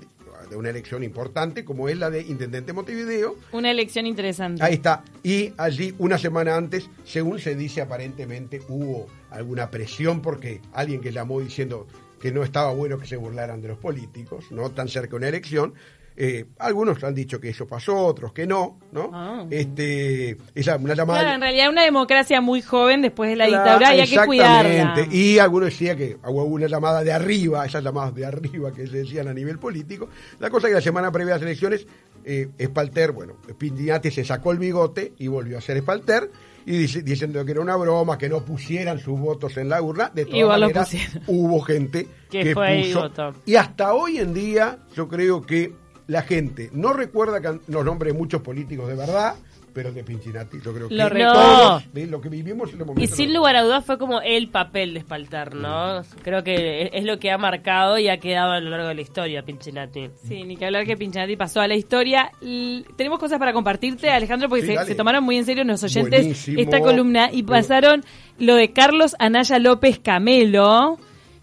de 0.49 0.55
una 0.55 0.69
elección 0.69 1.03
importante 1.03 1.65
como 1.65 1.89
es 1.89 1.97
la 1.97 2.09
de 2.09 2.21
Intendente 2.21 2.67
de 2.67 2.73
Montevideo. 2.73 3.35
Una 3.51 3.71
elección 3.71 4.05
interesante. 4.05 4.63
Ahí 4.63 4.75
está. 4.75 5.03
Y 5.23 5.53
allí, 5.57 5.93
una 5.97 6.17
semana 6.17 6.55
antes, 6.55 6.89
según 7.05 7.39
se 7.39 7.55
dice, 7.55 7.81
aparentemente 7.81 8.61
hubo 8.69 9.07
alguna 9.29 9.69
presión 9.69 10.21
porque 10.21 10.61
alguien 10.73 11.01
que 11.01 11.11
llamó 11.11 11.39
diciendo 11.41 11.87
que 12.19 12.31
no 12.31 12.43
estaba 12.43 12.73
bueno 12.73 12.97
que 12.97 13.05
se 13.05 13.17
burlaran 13.17 13.61
de 13.61 13.67
los 13.69 13.77
políticos, 13.77 14.45
¿no? 14.51 14.71
Tan 14.71 14.87
cerca 14.87 15.11
de 15.11 15.15
una 15.17 15.27
elección. 15.27 15.73
Eh, 16.19 16.45
algunos 16.57 17.03
han 17.03 17.13
dicho 17.13 17.39
que 17.39 17.49
eso 17.49 17.67
pasó, 17.67 17.95
otros 17.95 18.33
que 18.33 18.47
no, 18.47 18.79
¿no? 18.91 19.11
Ah. 19.13 19.45
Este, 19.51 20.35
esa, 20.55 20.75
una 20.77 20.95
llamada 20.95 21.19
Claro, 21.19 21.35
en 21.35 21.41
realidad 21.41 21.69
una 21.69 21.83
democracia 21.83 22.41
muy 22.41 22.63
joven 22.63 23.03
después 23.03 23.29
de 23.29 23.35
la 23.35 23.45
Claro, 23.47 23.63
dictadura 23.63 23.95
y 23.95 23.99
hay 24.01 24.09
que 24.09 24.25
cuidarla. 24.25 24.71
exactamente. 24.73 25.15
Y 25.15 25.37
algunos 25.37 25.69
decían 25.69 25.95
que 25.95 26.17
hubo 26.25 26.43
una 26.45 26.65
llamada 26.67 27.03
de 27.03 27.13
arriba, 27.13 27.65
esas 27.67 27.83
llamadas 27.83 28.15
de 28.15 28.25
arriba 28.25 28.71
que 28.73 28.87
se 28.87 28.97
decían 28.97 29.27
a 29.27 29.33
nivel 29.33 29.59
político. 29.59 30.09
La 30.39 30.49
cosa 30.49 30.65
es 30.67 30.71
que 30.71 30.75
la 30.75 30.81
semana 30.81 31.11
previa 31.11 31.35
a 31.35 31.37
las 31.37 31.43
elecciones, 31.45 31.85
eh, 32.25 32.49
Espalter, 32.57 33.11
bueno, 33.11 33.35
Pindiati 33.57 34.09
se 34.09 34.25
sacó 34.25 34.51
el 34.51 34.57
bigote 34.57 35.13
y 35.19 35.27
volvió 35.27 35.57
a 35.59 35.61
ser 35.61 35.77
Espalter. 35.77 36.31
Y 36.65 36.77
dice- 36.79 37.01
diciendo 37.01 37.45
que 37.45 37.51
era 37.51 37.61
una 37.61 37.77
broma, 37.77 38.17
que 38.17 38.27
no 38.27 38.43
pusieran 38.43 38.99
sus 38.99 39.17
votos 39.17 39.55
en 39.55 39.69
la 39.69 39.81
urna. 39.81 40.11
De 40.13 40.25
todas 40.25 40.37
Igual 40.39 40.61
maneras, 40.61 40.93
hubo 41.27 41.61
gente 41.61 42.07
Que 42.29 42.43
que 42.43 42.53
fue 42.53 42.83
puso. 42.91 43.09
Y 43.45 43.55
hasta 43.55 43.93
hoy 43.93 44.17
en 44.17 44.33
día, 44.33 44.79
yo 44.93 45.07
creo 45.07 45.41
que 45.43 45.71
la 46.07 46.21
gente 46.23 46.69
no 46.73 46.93
recuerda 46.93 47.41
can- 47.41 47.61
los 47.67 47.83
nombres 47.85 48.13
de 48.13 48.19
muchos 48.19 48.41
políticos 48.41 48.87
de 48.87 48.95
verdad, 48.95 49.35
pero 49.73 49.91
de 49.91 50.03
Pinchinati, 50.03 50.57
yo 50.65 50.73
creo 50.73 50.87
que 50.89 50.95
Lo 50.95 51.07
todos 51.07 51.83
lo 51.93 52.19
que 52.19 52.29
vivimos 52.29 52.73
en 52.73 52.79
Y 52.99 53.05
sin 53.05 53.31
lugar 53.31 53.55
a 53.57 53.61
dudas 53.61 53.85
fue 53.85 53.99
como 53.99 54.21
el 54.21 54.49
papel 54.49 54.93
de 54.93 54.99
Espaltar, 54.99 55.53
¿no? 55.53 56.01
Creo 56.23 56.43
que 56.43 56.89
es- 56.93 57.03
lo 57.05 57.19
que 57.19 57.29
ha 57.29 57.37
marcado 57.37 57.99
y 57.99 58.07
ha 58.09 58.17
quedado 58.17 58.53
a 58.53 58.59
lo 58.59 58.71
largo 58.71 58.87
de 58.87 58.95
la 58.95 59.01
historia, 59.01 59.43
Pinchinati. 59.43 60.09
Sí, 60.27 60.43
ni 60.45 60.57
que 60.57 60.65
hablar 60.65 60.83
que 60.85 60.97
Pinchinati 60.97 61.35
pasó 61.35 61.61
a 61.61 61.67
la 61.67 61.75
historia. 61.75 62.31
L- 62.41 62.85
tenemos 62.95 63.19
cosas 63.19 63.37
para 63.37 63.53
compartirte, 63.53 64.09
Alejandro, 64.09 64.49
porque 64.49 64.65
Sí, 64.65 64.75
se, 64.85 64.95
tomaron 64.95 65.23
muy 65.23 65.37
en 65.37 65.45
serio 65.45 65.63
los 65.63 65.83
oyentes 65.83 66.21
Buenísimo. 66.21 66.59
esta 66.59 66.79
columna 66.79 67.29
y 67.31 67.43
pasaron 67.43 68.03
lo 68.39 68.55
de 68.55 68.71
Carlos 68.73 69.15
Anaya 69.19 69.59
López 69.59 69.99
Camelo, 69.99 70.97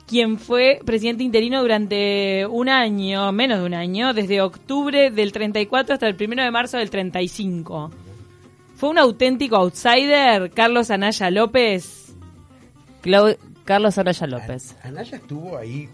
quien 0.07 0.39
fue 0.39 0.81
presidente 0.85 1.23
interino 1.25 1.61
durante 1.63 2.47
un 2.47 2.69
año, 2.69 3.33
menos 3.33 3.61
de 3.61 3.67
un 3.67 3.75
año, 3.75 4.13
desde 4.15 4.41
octubre 4.43 5.11
del 5.11 5.33
34 5.33 5.95
hasta 5.95 6.07
el 6.09 6.17
1 6.21 6.43
de 6.43 6.51
marzo 6.51 6.77
del 6.79 6.91
35. 6.91 7.91
Fue 8.77 8.89
un 8.91 8.99
auténtico 8.99 9.57
outsider, 9.57 10.51
Carlos 10.51 10.91
Anaya 10.91 11.31
López. 11.31 12.15
Clau- 13.03 13.37
Carlos 13.65 13.97
Araya 13.99 14.27
López. 14.27 14.77
Anaya 14.83 15.17
estuvo 15.17 15.57
ahí, 15.57 15.89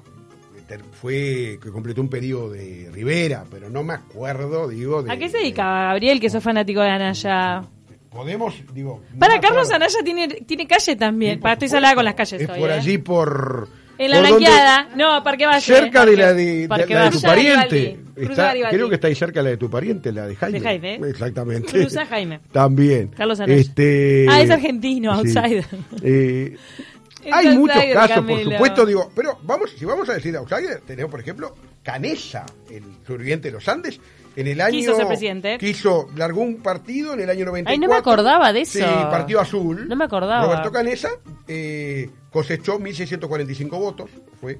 fue 1.01 1.59
que 1.63 1.71
completó 1.71 2.01
un 2.01 2.09
pedido 2.09 2.51
de 2.51 2.89
Rivera, 2.93 3.45
pero 3.51 3.71
no 3.71 3.83
me 3.83 3.95
acuerdo, 3.95 4.69
digo. 4.69 5.03
De, 5.03 5.13
¿A 5.13 5.17
qué 5.17 5.29
se 5.29 5.39
dedicaba 5.39 5.85
Gabriel, 5.89 6.21
que 6.21 6.31
sos 6.31 6.43
fanático 6.43 6.81
de 6.81 6.89
Anaya? 6.91 7.63
Podemos, 8.11 8.55
digo. 8.73 9.03
Para 9.19 9.41
Carlos 9.41 9.69
acuerdo. 9.71 9.75
Anaya 9.85 9.99
tiene, 10.05 10.29
tiene 10.29 10.67
calle 10.67 10.97
también. 10.97 11.39
Para, 11.41 11.53
estoy 11.55 11.69
salada 11.69 11.95
con 11.95 12.05
las 12.05 12.15
calles 12.15 12.43
Es 12.43 12.49
hoy, 12.49 12.59
por 12.61 12.71
¿eh? 12.71 12.75
allí, 12.75 12.99
por. 12.99 13.69
En 14.01 14.11
la 14.11 14.17
¿Por 14.21 14.29
dónde? 14.31 14.47
blanqueada. 14.47 14.89
No, 14.97 15.23
Parque 15.23 15.45
Valle. 15.47 15.61
Cerca 15.61 16.07
de 16.07 16.17
la 16.17 16.33
de, 16.33 16.45
de- 16.67 16.69
la 16.69 17.05
de 17.05 17.11
tu 17.11 17.21
pariente. 17.21 17.99
Está- 18.17 18.55
creo 18.71 18.89
que 18.89 18.95
está 18.95 19.09
ahí 19.09 19.15
cerca 19.15 19.43
la 19.43 19.51
de 19.51 19.57
tu 19.59 19.69
pariente, 19.71 20.11
la 20.13 20.27
de 20.27 20.37
Jaime. 20.37 20.59
De 20.59 20.65
Jaime. 20.65 20.95
Exactamente. 21.09 21.71
Cruza 21.71 22.07
Jaime. 22.07 22.41
También. 22.51 23.09
Carlos 23.09 23.39
Anaya. 23.41 23.61
Este, 23.61 24.27
Ah, 24.29 24.41
es 24.41 24.51
argentino, 24.51 25.13
outsider. 25.13 25.65
Eh, 26.03 26.57
hay 27.31 27.49
muchos 27.59 27.77
casos, 27.93 28.17
Camilo. 28.17 28.43
por 28.45 28.53
supuesto, 28.53 28.87
digo, 28.87 29.13
pero 29.15 29.39
vamos, 29.43 29.71
si 29.79 29.85
vamos 29.85 30.09
a 30.09 30.15
decir 30.15 30.35
outsider, 30.37 30.81
tenemos 30.87 31.11
por 31.11 31.21
ejemplo 31.21 31.55
Canesa, 31.83 32.47
el 32.71 32.83
sobreviviente 33.07 33.49
de 33.49 33.53
los 33.53 33.69
Andes, 33.69 34.01
en 34.41 34.49
el 34.49 34.61
año 34.61 34.73
Quiso 34.79 34.97
ser 34.97 35.07
presidente. 35.07 35.59
quiso 35.59 36.09
largó 36.17 36.41
un 36.43 36.57
partido 36.63 37.15
en 37.15 37.21
el 37.21 37.31
año 37.31 37.45
94. 37.47 37.71
Ay, 37.73 37.79
no 37.79 37.89
me 37.89 37.97
acordaba 37.99 38.53
de 38.53 38.61
eso. 38.63 38.79
Sí, 38.79 38.85
Partido 38.85 39.41
Azul. 39.41 39.89
No 39.89 39.97
me 39.97 40.05
acordaba. 40.05 40.45
Roberto 40.45 40.71
Canesa 40.73 41.11
eh, 41.49 42.11
cosechó 42.31 42.79
1645 42.79 43.79
votos, 43.79 44.11
fue 44.41 44.59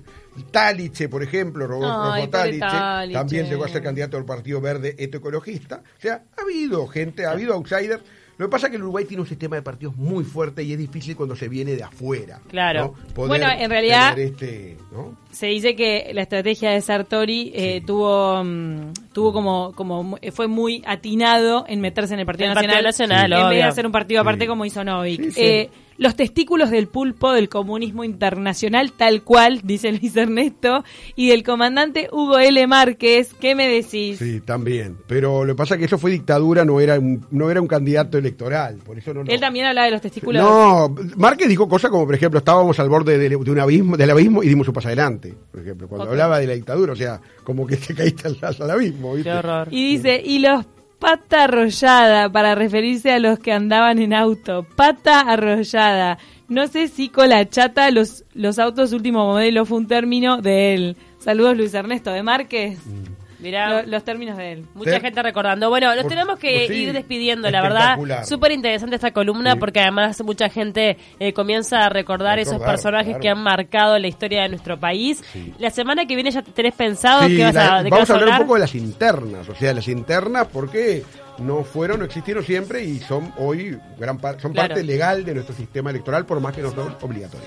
Taliche, 0.51 1.09
por 1.09 1.23
ejemplo, 1.23 1.67
Robo- 1.67 2.13
Ay, 2.13 2.29
Taliche. 2.29 3.13
también 3.13 3.47
llegó 3.49 3.65
a 3.65 3.69
ser 3.69 3.83
candidato 3.83 4.17
del 4.17 4.27
Partido 4.27 4.61
Verde 4.61 4.95
Ecoecologista. 4.99 5.83
O 5.99 6.01
sea, 6.01 6.23
ha 6.37 6.43
habido 6.43 6.87
gente, 6.87 7.27
ha 7.27 7.33
habido 7.33 7.55
outsiders. 7.55 8.03
Lo 8.41 8.47
que 8.47 8.53
pasa 8.53 8.67
es 8.69 8.71
que 8.71 8.77
el 8.79 8.83
Uruguay 8.83 9.05
tiene 9.05 9.21
un 9.21 9.27
sistema 9.29 9.57
de 9.57 9.63
partidos 9.63 9.95
muy 9.97 10.25
fuerte 10.25 10.63
y 10.63 10.73
es 10.73 10.79
difícil 10.79 11.15
cuando 11.15 11.37
se 11.37 11.47
viene 11.47 11.73
de 11.77 11.83
afuera. 11.83 12.41
Claro. 12.49 12.95
¿no? 13.07 13.13
Poder 13.15 13.29
Bueno, 13.29 13.47
en 13.51 13.69
realidad- 13.69 14.19
este, 14.19 14.79
¿no? 14.91 15.15
Se 15.31 15.47
dice 15.49 15.77
que 15.77 16.11
la 16.15 16.23
estrategia 16.23 16.71
de 16.71 16.81
Sartori 16.81 17.53
eh, 17.55 17.83
tuvo 17.87 18.43
mm, 18.43 18.93
tuvo 19.13 19.33
como 19.35 19.73
como 19.75 20.03
mu- 20.03 20.17
fue 20.33 20.49
muy 20.49 20.83
atinado 20.87 21.67
en 21.69 21.81
meterse 21.83 22.15
en 22.15 22.21
el 22.21 22.27
Partido 22.27 22.49
El 22.49 22.55
Nacional, 22.55 22.83
Partido 22.85 23.07
Nacional, 23.09 23.33
en 23.43 23.49
vez 23.51 23.59
de 23.59 23.63
hacer 23.65 23.85
un 23.87 23.93
partido 23.93 24.23
aparte 24.23 24.45
Sí. 24.45 24.49
como 24.49 24.65
hizo 24.65 24.83
Novik. 24.85 25.21
Sí, 25.23 25.31
sí. 25.33 25.41
Eh, 25.43 25.71
los 26.01 26.17
testículos 26.17 26.71
del 26.71 26.89
pulpo 26.89 27.31
del 27.33 27.51
comunismo 27.51 28.05
internacional, 28.05 28.93
tal 28.93 29.23
cual, 29.23 29.61
dice 29.63 29.93
Luis 29.93 30.17
Ernesto, 30.17 30.83
y 31.15 31.29
del 31.29 31.43
comandante 31.43 32.09
Hugo 32.11 32.39
L. 32.39 32.67
Márquez, 32.67 33.35
¿qué 33.39 33.55
me 33.55 33.69
decís? 33.69 34.19
Sí, 34.19 34.41
también. 34.41 34.97
Pero 35.07 35.45
lo 35.45 35.53
que 35.53 35.59
pasa 35.59 35.75
es 35.75 35.79
que 35.79 35.85
eso 35.85 35.99
fue 35.99 36.11
dictadura, 36.11 36.65
no 36.65 36.81
era 36.81 36.99
un, 36.99 37.27
no 37.31 37.51
era 37.51 37.61
un 37.61 37.69
candidato 37.69 38.17
electoral. 38.17 38.79
Por 38.79 38.97
eso 38.97 39.13
no, 39.13 39.25
no. 39.25 39.31
Él 39.31 39.41
también 39.41 39.67
hablaba 39.67 39.85
de 39.85 39.93
los 39.93 40.01
testículos. 40.01 40.43
No, 40.43 40.95
Márquez 41.19 41.49
dijo 41.49 41.69
cosas 41.69 41.91
como, 41.91 42.07
por 42.07 42.15
ejemplo, 42.15 42.39
estábamos 42.39 42.81
al 42.81 42.89
borde 42.89 43.19
de, 43.19 43.29
de 43.29 43.37
un 43.37 43.61
abismo, 43.61 43.99
del 43.99 44.11
abismo 44.11 44.43
y 44.43 44.49
dimos 44.49 44.67
un 44.69 44.73
paso 44.73 44.89
adelante, 44.89 45.35
por 45.53 45.61
ejemplo, 45.61 45.87
cuando 45.87 46.09
hablaba 46.09 46.39
de 46.39 46.47
la 46.47 46.55
dictadura, 46.55 46.95
o 46.95 46.97
sea, 46.97 47.21
como 47.45 47.67
que 47.67 47.77
te 47.77 47.95
caíste 47.95 48.27
al, 48.27 48.39
al 48.41 48.71
abismo, 48.71 49.17
¿viste? 49.17 49.31
Qué 49.31 49.37
horror. 49.37 49.69
Y 49.71 49.97
dice, 49.97 50.23
y 50.25 50.39
los 50.39 50.65
pata 51.01 51.45
arrollada, 51.45 52.31
para 52.31 52.55
referirse 52.55 53.11
a 53.11 53.19
los 53.19 53.41
que 53.41 53.53
andaban 53.53 53.99
en 53.99 54.15
auto. 54.15 54.65
Pata 54.77 55.21
arrollada. 55.21 56.19
No 56.47 56.69
sé 56.69 56.89
si 56.89 57.09
con 57.09 57.31
la 57.31 57.49
chata 57.49 57.91
los, 57.91 58.25
los 58.35 58.59
autos 58.59 58.93
último 58.93 59.27
modelo 59.27 59.65
fue 59.65 59.79
un 59.79 59.89
término 59.89 60.41
de 60.41 60.75
él. 60.75 60.97
Saludos 61.19 61.57
Luis 61.57 61.75
Ernesto 61.75 62.13
de 62.13 62.23
Márquez. 62.23 62.79
Mirá. 63.41 63.83
Lo- 63.83 63.89
los 63.89 64.05
términos 64.05 64.37
de 64.37 64.53
él. 64.53 64.67
Mucha 64.75 65.01
gente 65.01 65.23
recordando. 65.23 65.69
Bueno, 65.69 65.91
Por- 65.95 66.09
tenemos 66.09 66.39
que 66.39 66.67
sí, 66.69 66.75
ir 66.75 66.93
despidiendo, 66.93 67.51
la 67.51 67.63
verdad. 67.63 67.81
espectacular. 67.81 68.27
Súper 68.27 68.53
interesante 68.53 68.97
esta 68.97 69.13
columna 69.13 69.53
Sí. 69.53 69.59
porque 69.59 69.81
además 69.81 70.23
mucha 70.25 70.49
gente 70.49 70.97
eh, 71.19 71.33
comienza 71.33 71.87
a 71.87 71.89
recordar, 71.89 72.39
esos 72.39 72.55
Recordar, 72.55 72.75
personajes 72.75 73.07
claro. 73.09 73.21
que 73.21 73.29
han 73.31 73.43
marcado 73.43 73.99
la 73.99 74.07
historia 74.09 74.43
de 74.43 74.49
nuestro 74.51 74.79
país. 74.79 75.23
Sí. 75.33 75.53
La 75.59 75.71
semana 75.71 76.07
que 76.07 76.15
viene 76.15 76.31
ya 76.31 76.43
te 76.43 76.53
tenés 76.53 76.75
pensado 76.75 77.23
Sí, 77.27 77.37
qué 77.37 77.45
vas 77.45 77.55
la- 77.55 77.77
a, 77.77 77.79
de 77.79 77.85
qué 77.85 77.91
vamos 77.91 78.09
vas 78.09 78.11
a 78.11 78.13
hablar 78.15 78.29
un 78.29 78.33
hablar. 78.35 78.47
poco 78.47 78.55
de 78.55 78.61
las 78.61 78.75
internas, 78.75 79.49
o 79.49 79.55
sea, 79.55 79.73
las 79.75 79.89
internas 79.89 80.47
porque 80.53 81.03
no 81.39 81.65
fueron, 81.65 82.01
no 82.01 82.05
existieron 82.05 82.45
siempre 82.45 82.85
y 82.85 82.99
son 82.99 83.33
hoy 83.39 83.79
gran 83.99 84.19
par- 84.19 84.39
son 84.41 84.53
Claro. 84.53 84.69
parte 84.69 84.85
legal 84.85 85.25
de 85.25 85.33
nuestro 85.35 85.55
sistema 85.57 85.89
electoral, 85.89 86.27
por 86.27 86.39
más 86.41 86.55
que 86.55 86.61
no 86.61 86.71
son 86.71 86.95
obligatorias. 87.01 87.39